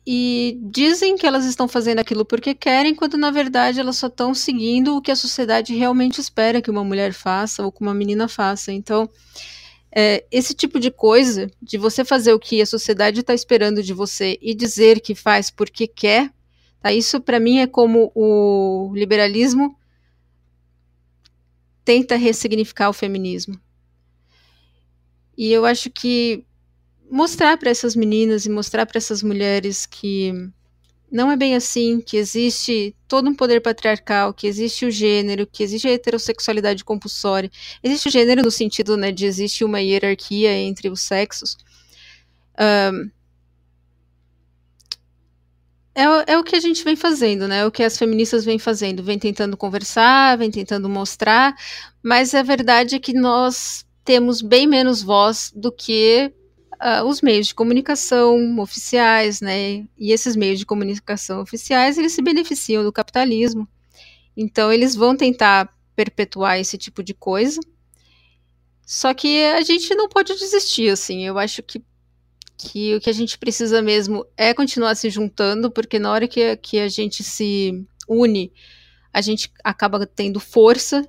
[0.08, 4.32] E dizem que elas estão fazendo aquilo porque querem, quando na verdade elas só estão
[4.32, 8.28] seguindo o que a sociedade realmente espera que uma mulher faça ou que uma menina
[8.28, 8.70] faça.
[8.72, 9.10] Então,
[9.90, 13.92] é, esse tipo de coisa, de você fazer o que a sociedade está esperando de
[13.92, 16.30] você e dizer que faz porque quer,
[16.80, 16.92] tá?
[16.92, 19.76] isso para mim é como o liberalismo
[21.84, 23.60] tenta ressignificar o feminismo.
[25.36, 26.44] E eu acho que
[27.10, 30.32] mostrar para essas meninas e mostrar para essas mulheres que
[31.10, 35.62] não é bem assim, que existe todo um poder patriarcal, que existe o gênero, que
[35.62, 37.50] existe a heterossexualidade compulsória.
[37.82, 41.56] Existe o gênero no sentido né, de existe uma hierarquia entre os sexos.
[42.58, 43.10] Um,
[45.96, 47.64] é, é, o que a gente vem fazendo, né?
[47.64, 51.56] O que as feministas vêm fazendo, vem tentando conversar, vem tentando mostrar,
[52.02, 56.32] mas a verdade é que nós temos bem menos voz do que
[56.74, 59.86] uh, os meios de comunicação oficiais, né?
[59.98, 63.66] E esses meios de comunicação oficiais, eles se beneficiam do capitalismo.
[64.36, 67.58] Então, eles vão tentar perpetuar esse tipo de coisa.
[68.84, 71.26] Só que a gente não pode desistir, assim.
[71.26, 71.82] Eu acho que,
[72.56, 76.56] que o que a gente precisa mesmo é continuar se juntando, porque na hora que,
[76.56, 78.52] que a gente se une,
[79.12, 81.06] a gente acaba tendo força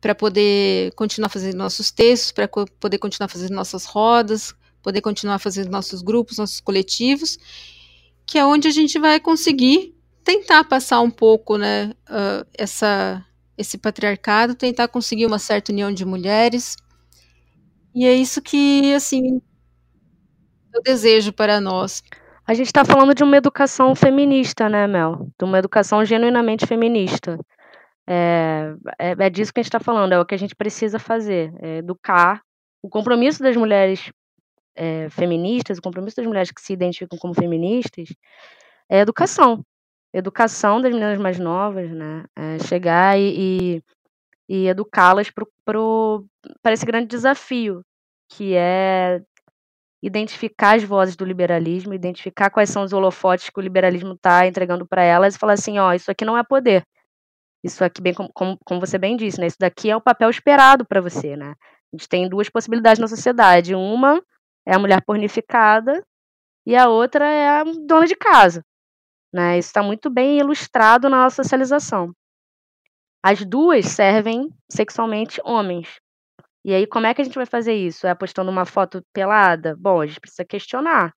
[0.00, 5.38] para poder continuar fazendo nossos textos, para co poder continuar fazendo nossas rodas, poder continuar
[5.38, 7.38] fazendo nossos grupos, nossos coletivos,
[8.24, 13.24] que é onde a gente vai conseguir tentar passar um pouco, né, uh, essa,
[13.56, 16.76] esse patriarcado, tentar conseguir uma certa união de mulheres.
[17.94, 19.40] E é isso que, assim,
[20.78, 22.02] eu desejo para nós.
[22.46, 25.28] A gente está falando de uma educação feminista, né, Mel?
[25.38, 27.38] De uma educação genuinamente feminista.
[28.08, 30.98] É, é, é disso que a gente está falando, é o que a gente precisa
[30.98, 32.40] fazer, é educar.
[32.82, 34.10] O compromisso das mulheres
[34.74, 38.08] é, feministas, o compromisso das mulheres que se identificam como feministas,
[38.88, 39.62] é educação.
[40.14, 42.24] Educação das meninas mais novas, né?
[42.34, 43.82] É chegar e,
[44.48, 45.30] e, e educá-las
[46.62, 47.82] para esse grande desafio,
[48.30, 49.20] que é
[50.02, 54.86] identificar as vozes do liberalismo, identificar quais são os holofotes que o liberalismo está entregando
[54.86, 56.84] para elas e falar assim, ó, isso aqui não é poder,
[57.62, 59.46] isso aqui, bem como, como, como você bem disse, né?
[59.46, 61.54] Isso daqui é o papel esperado para você, né?
[61.92, 63.74] A gente tem duas possibilidades na sociedade.
[63.74, 64.22] Uma
[64.66, 66.04] é a mulher pornificada
[66.66, 68.64] e a outra é a dona de casa.
[69.32, 69.58] Né?
[69.58, 72.12] Isso está muito bem ilustrado na nossa socialização.
[73.22, 75.98] As duas servem sexualmente homens.
[76.68, 78.06] E aí, como é que a gente vai fazer isso?
[78.06, 79.74] É postando uma foto pelada?
[79.80, 81.14] Bom, a gente precisa questionar.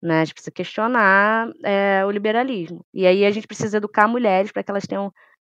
[0.00, 0.20] Né?
[0.20, 2.86] A gente precisa questionar é, o liberalismo.
[2.94, 5.12] E aí a gente precisa educar mulheres para que elas tenham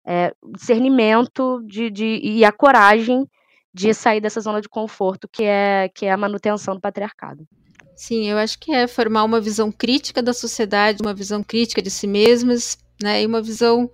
[0.06, 3.28] é, discernimento de, de, e a coragem
[3.74, 7.46] de sair dessa zona de conforto que é, que é a manutenção do patriarcado.
[7.94, 11.90] Sim, eu acho que é formar uma visão crítica da sociedade, uma visão crítica de
[11.90, 13.86] si mesmas, né, e uma visão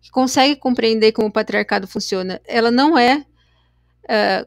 [0.00, 2.40] que consegue compreender como o patriarcado funciona.
[2.46, 3.26] Ela não é.
[4.08, 4.46] Uh,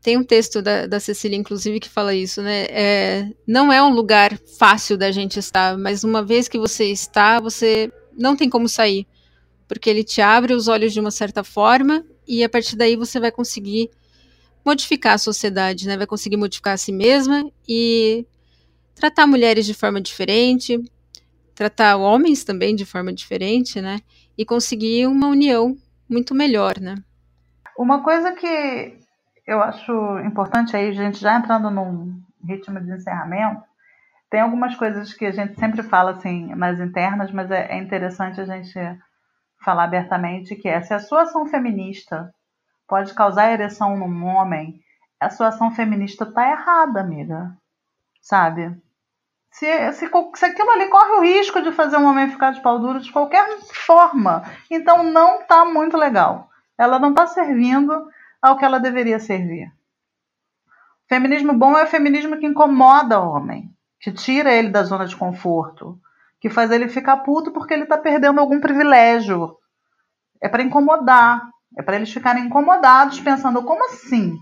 [0.00, 2.64] tem um texto da, da Cecília, inclusive, que fala isso, né?
[2.70, 7.38] É, não é um lugar fácil da gente estar, mas uma vez que você está,
[7.38, 9.06] você não tem como sair
[9.70, 13.20] porque ele te abre os olhos de uma certa forma e a partir daí você
[13.20, 13.88] vai conseguir
[14.64, 15.96] modificar a sociedade, né?
[15.96, 18.26] Vai conseguir modificar a si mesma e
[18.96, 20.76] tratar mulheres de forma diferente,
[21.54, 24.00] tratar homens também de forma diferente, né?
[24.36, 26.96] E conseguir uma união muito melhor, né?
[27.80, 28.98] Uma coisa que
[29.46, 33.62] eu acho importante aí, gente, já entrando num ritmo de encerramento,
[34.28, 38.38] tem algumas coisas que a gente sempre fala assim mais internas, mas é, é interessante
[38.38, 38.78] a gente
[39.64, 42.30] falar abertamente que é se a sua ação feminista
[42.86, 44.78] pode causar ereção num homem,
[45.18, 47.56] a sua ação feminista tá errada, amiga.
[48.20, 48.76] Sabe?
[49.50, 52.78] Se, se, se aquilo ali corre o risco de fazer um homem ficar de pau
[52.78, 56.49] duro de qualquer forma, então não tá muito legal.
[56.80, 58.08] Ela não tá servindo
[58.40, 59.70] ao que ela deveria servir.
[61.08, 65.16] Feminismo bom é o feminismo que incomoda o homem, que tira ele da zona de
[65.16, 66.00] conforto,
[66.40, 69.56] que faz ele ficar puto porque ele está perdendo algum privilégio.
[70.40, 71.50] É para incomodar.
[71.76, 74.36] É para eles ficarem incomodados, pensando: como assim?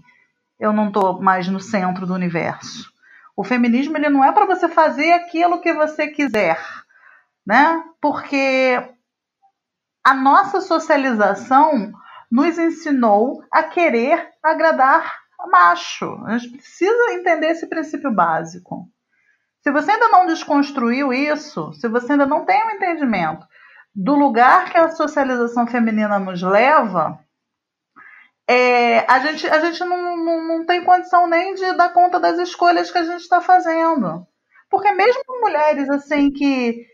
[0.59, 2.91] eu não estou mais no centro do universo.
[3.37, 6.61] O feminismo ele não é para você fazer aquilo que você quiser,
[7.47, 7.85] né?
[8.01, 8.83] Porque
[10.03, 11.93] a nossa socialização
[12.31, 16.07] nos ensinou a querer agradar macho.
[16.27, 18.89] A gente precisa entender esse princípio básico.
[19.63, 23.47] Se você ainda não desconstruiu isso, se você ainda não tem um entendimento
[23.95, 27.19] do lugar que a socialização feminina nos leva,
[28.49, 32.39] é, a gente, a gente não, não, não tem condição nem de dar conta das
[32.39, 34.27] escolhas que a gente está fazendo.
[34.71, 36.87] Porque mesmo mulheres assim que,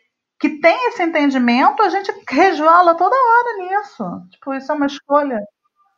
[0.44, 4.04] que têm esse entendimento, a gente resvala toda hora nisso.
[4.30, 5.38] Tipo, isso é uma escolha.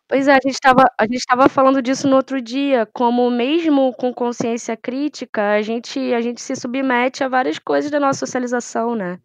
[0.09, 3.93] Pois é, a gente estava a gente estava falando disso no outro dia, como mesmo
[3.95, 8.95] com consciência crítica, a gente a gente se submete a várias coisas da nossa socialização,
[8.95, 9.19] né.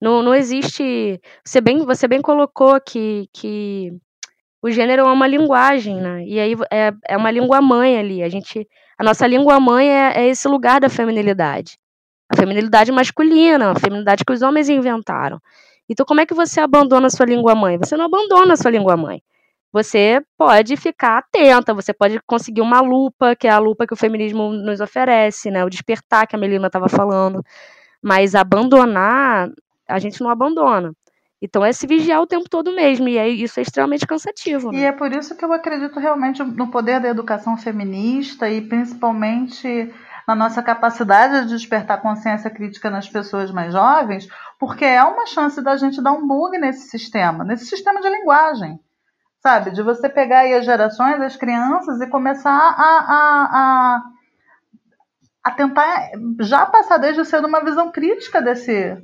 [0.00, 3.92] Não não existe você bem você bem colocou que que
[4.62, 8.28] o gênero é uma linguagem, né, e aí é é uma língua mãe ali, a
[8.30, 8.68] gente
[8.98, 11.78] a nossa língua mãe é é esse lugar da feminilidade.
[12.32, 15.38] A feminilidade masculina, a feminilidade que os homens inventaram.
[15.88, 17.76] Então como é que você abandona a sua língua mãe?
[17.78, 19.22] Você não abandona a sua língua mãe.
[19.72, 23.96] Você pode ficar atenta, você pode conseguir uma lupa, que é a lupa que o
[23.96, 27.42] feminismo nos oferece, né, o despertar que a Melina estava falando,
[28.02, 29.50] mas abandonar,
[29.88, 30.92] a gente não abandona.
[31.40, 34.70] Então é se vigiar o tempo todo mesmo, e é, isso é extremamente cansativo.
[34.70, 34.78] Né?
[34.78, 39.90] E é por isso que eu acredito realmente no poder da educação feminista e principalmente
[40.26, 45.60] na nossa capacidade de despertar consciência crítica nas pessoas mais jovens, porque é uma chance
[45.62, 48.80] da gente dar um bug nesse sistema, nesse sistema de linguagem
[49.42, 49.72] sabe?
[49.72, 54.02] De você pegar aí as gerações, as crianças e começar a, a, a,
[55.42, 56.10] a tentar
[56.40, 58.96] já passar desde cedo uma visão crítica desse,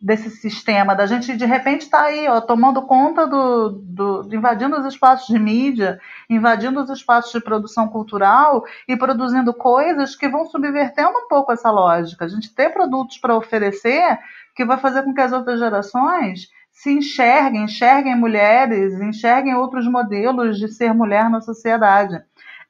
[0.00, 4.78] desse sistema, da gente de repente estar tá aí, ó, tomando conta do, do, invadindo
[4.78, 10.44] os espaços de mídia, invadindo os espaços de produção cultural e produzindo coisas que vão
[10.46, 12.24] subvertendo um pouco essa lógica.
[12.24, 14.18] A gente ter produtos para oferecer
[14.54, 20.58] que vai fazer com que as outras gerações se enxerguem, enxerguem mulheres, enxerguem outros modelos
[20.58, 22.22] de ser mulher na sociedade.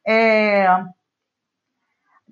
[0.07, 0.69] É...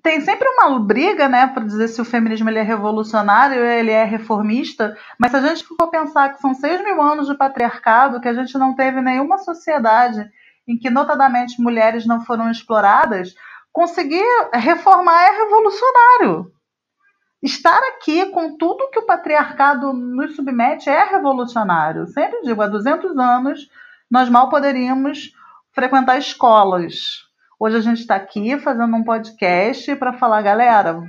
[0.05, 4.03] Tem sempre uma briga, né, para dizer se o feminismo ele é revolucionário ele é
[4.03, 8.27] reformista, mas se a gente for pensar que são seis mil anos de patriarcado, que
[8.27, 10.29] a gente não teve nenhuma sociedade
[10.67, 13.33] em que, notadamente, mulheres não foram exploradas,
[13.73, 16.51] conseguir reformar é revolucionário
[17.41, 22.05] estar aqui com tudo que o patriarcado nos submete é revolucionário.
[22.09, 23.67] Sempre digo, há 200 anos
[24.09, 25.31] nós mal poderíamos
[25.73, 27.24] frequentar escolas.
[27.65, 31.01] Hoje a gente está aqui fazendo um podcast para falar, galera,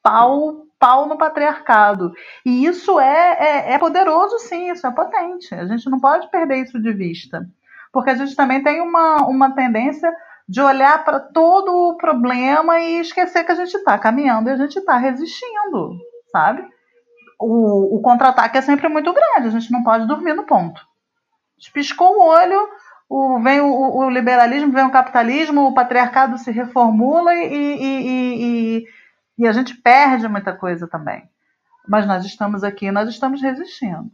[0.00, 2.12] pau, pau no patriarcado.
[2.46, 5.52] E isso é, é, é poderoso, sim, isso é potente.
[5.52, 7.44] A gente não pode perder isso de vista.
[7.92, 10.08] Porque a gente também tem uma, uma tendência
[10.48, 14.56] de olhar para todo o problema e esquecer que a gente está caminhando e a
[14.56, 15.98] gente está resistindo,
[16.30, 16.64] sabe?
[17.40, 20.80] O, o contra-ataque é sempre muito grande, a gente não pode dormir no ponto.
[21.72, 22.68] Piscou o olho,
[23.08, 28.06] o, vem o, o, liberalismo, vem o capitalismo, o patriarcado se reformula e, e,
[28.78, 28.84] e,
[29.38, 31.22] e, a gente perde muita coisa também.
[31.86, 34.10] Mas nós estamos aqui, nós estamos resistindo.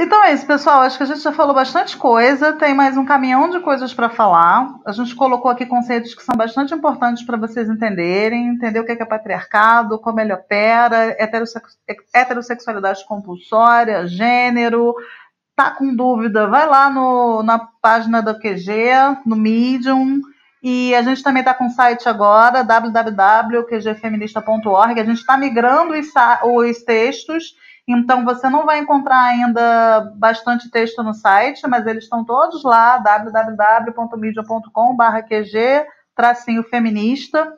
[0.00, 0.82] Então é isso, pessoal.
[0.82, 2.52] Acho que a gente já falou bastante coisa.
[2.52, 4.78] Tem mais um caminhão de coisas para falar.
[4.86, 8.46] A gente colocou aqui conceitos que são bastante importantes para vocês entenderem.
[8.46, 11.16] Entender o que é, patriarcado, como ele opera,
[12.14, 14.94] heterossexualidade compulsória, gênero.
[15.58, 16.46] Tá com dúvida?
[16.46, 20.20] Vai lá no, na página da QG, no Medium.
[20.62, 25.00] E a gente também está com site agora, www.qgfeminista.org.
[25.00, 26.06] A gente está migrando os,
[26.44, 27.56] os textos
[27.88, 32.98] então você não vai encontrar ainda bastante texto no site, mas eles estão todos lá,
[32.98, 37.50] www.media.com/qg tracinho feminista.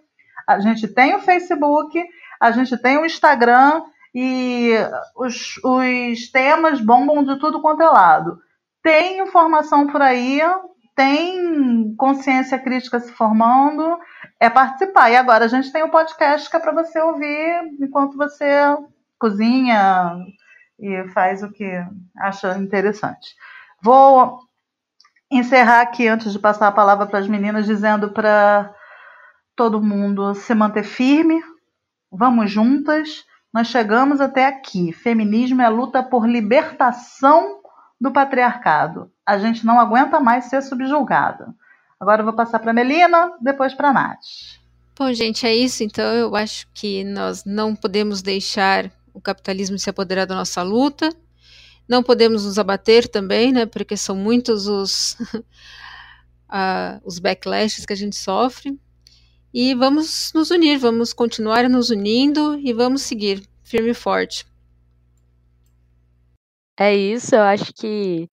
[0.47, 2.01] A gente tem o Facebook,
[2.41, 3.83] a gente tem o Instagram
[4.15, 4.75] e
[5.17, 8.39] os, os temas bombam de tudo quanto é lado.
[8.83, 10.41] Tem informação por aí,
[10.97, 13.99] tem consciência crítica se formando,
[14.39, 15.11] é participar.
[15.11, 18.45] E agora a gente tem o podcast que é para você ouvir enquanto você
[19.19, 20.17] cozinha
[20.79, 21.71] e faz o que
[22.17, 23.35] acha interessante.
[23.83, 24.41] Vou
[25.31, 28.75] encerrar aqui antes de passar a palavra para as meninas, dizendo para
[29.55, 31.41] todo mundo se manter firme,
[32.11, 33.25] vamos juntas.
[33.53, 34.93] Nós chegamos até aqui.
[34.93, 37.61] Feminismo é a luta por libertação
[38.01, 39.11] do patriarcado.
[39.27, 41.55] A gente não aguenta mais ser subjulgada.
[41.99, 44.25] Agora eu vou passar para Melina, depois para Nath.
[44.97, 45.83] Bom, gente, é isso.
[45.83, 51.11] Então eu acho que nós não podemos deixar o capitalismo se apoderar da nossa luta.
[51.89, 57.97] Não podemos nos abater também, né, porque são muitos os, uh, os backlashes que a
[57.97, 58.79] gente sofre.
[59.53, 64.47] E vamos nos unir, vamos continuar nos unindo e vamos seguir firme e forte.
[66.79, 68.29] É isso, eu acho que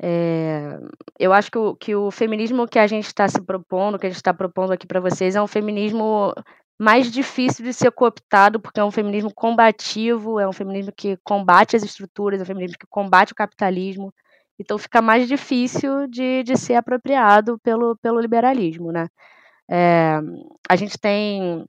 [0.00, 0.78] é,
[1.18, 4.10] eu acho que o, que o feminismo que a gente está se propondo, que a
[4.10, 6.32] gente está propondo aqui para vocês, é um feminismo
[6.78, 11.74] mais difícil de ser cooptado, porque é um feminismo combativo, é um feminismo que combate
[11.74, 14.14] as estruturas, é um feminismo que combate o capitalismo.
[14.58, 19.08] Então fica mais difícil de, de ser apropriado pelo, pelo liberalismo, né?
[19.70, 20.18] É,
[20.68, 21.64] a gente tem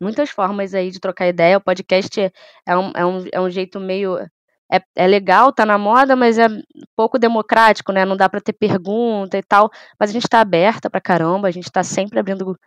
[0.00, 1.58] muitas formas aí de trocar ideia.
[1.58, 2.32] O podcast
[2.66, 4.18] é um, é um, é um jeito meio
[4.72, 6.48] é, é legal, tá na moda, mas é
[6.96, 8.04] pouco democrático, né?
[8.06, 9.70] Não dá para ter pergunta e tal.
[10.00, 12.58] Mas a gente está aberta pra caramba, a gente está sempre abrindo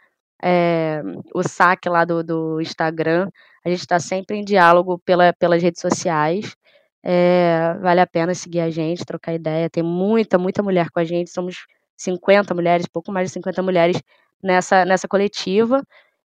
[0.44, 1.02] é,
[1.34, 3.30] o saque lá do, do Instagram.
[3.66, 6.56] A gente está sempre em diálogo pela, pelas redes sociais.
[7.04, 9.70] É, vale a pena seguir a gente, trocar ideia.
[9.70, 11.32] Tem muita, muita mulher com a gente.
[11.32, 11.66] Somos
[11.98, 14.02] 50 mulheres, pouco mais de 50 mulheres
[14.44, 15.82] nessa, nessa coletiva.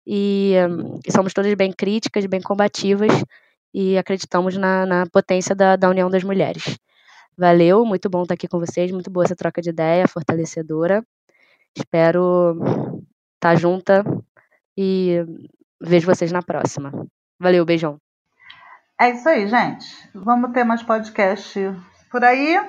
[0.07, 0.55] E,
[1.07, 3.13] e somos todas bem críticas, bem combativas
[3.75, 6.79] e acreditamos na, na potência da, da união das mulheres.
[7.37, 11.05] Valeu, muito bom estar aqui com vocês, muito boa essa troca de ideia, fortalecedora.
[11.77, 12.59] Espero
[13.35, 14.03] estar junta
[14.77, 15.25] e
[15.81, 16.91] vejo vocês na próxima.
[17.39, 18.01] Valeu, beijão.
[19.01, 19.87] É isso aí, gente.
[20.13, 21.61] Vamos ter mais podcast
[22.11, 22.61] por aí,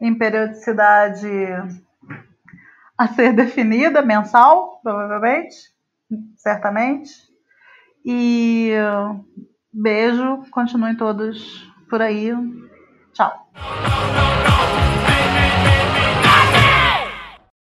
[0.00, 1.26] em periodicidade
[3.00, 5.56] a ser definida, mensal, provavelmente,
[6.36, 7.10] certamente.
[8.04, 8.72] E
[9.72, 12.30] Beijo, continuem todos por aí.
[13.14, 13.50] Tchau.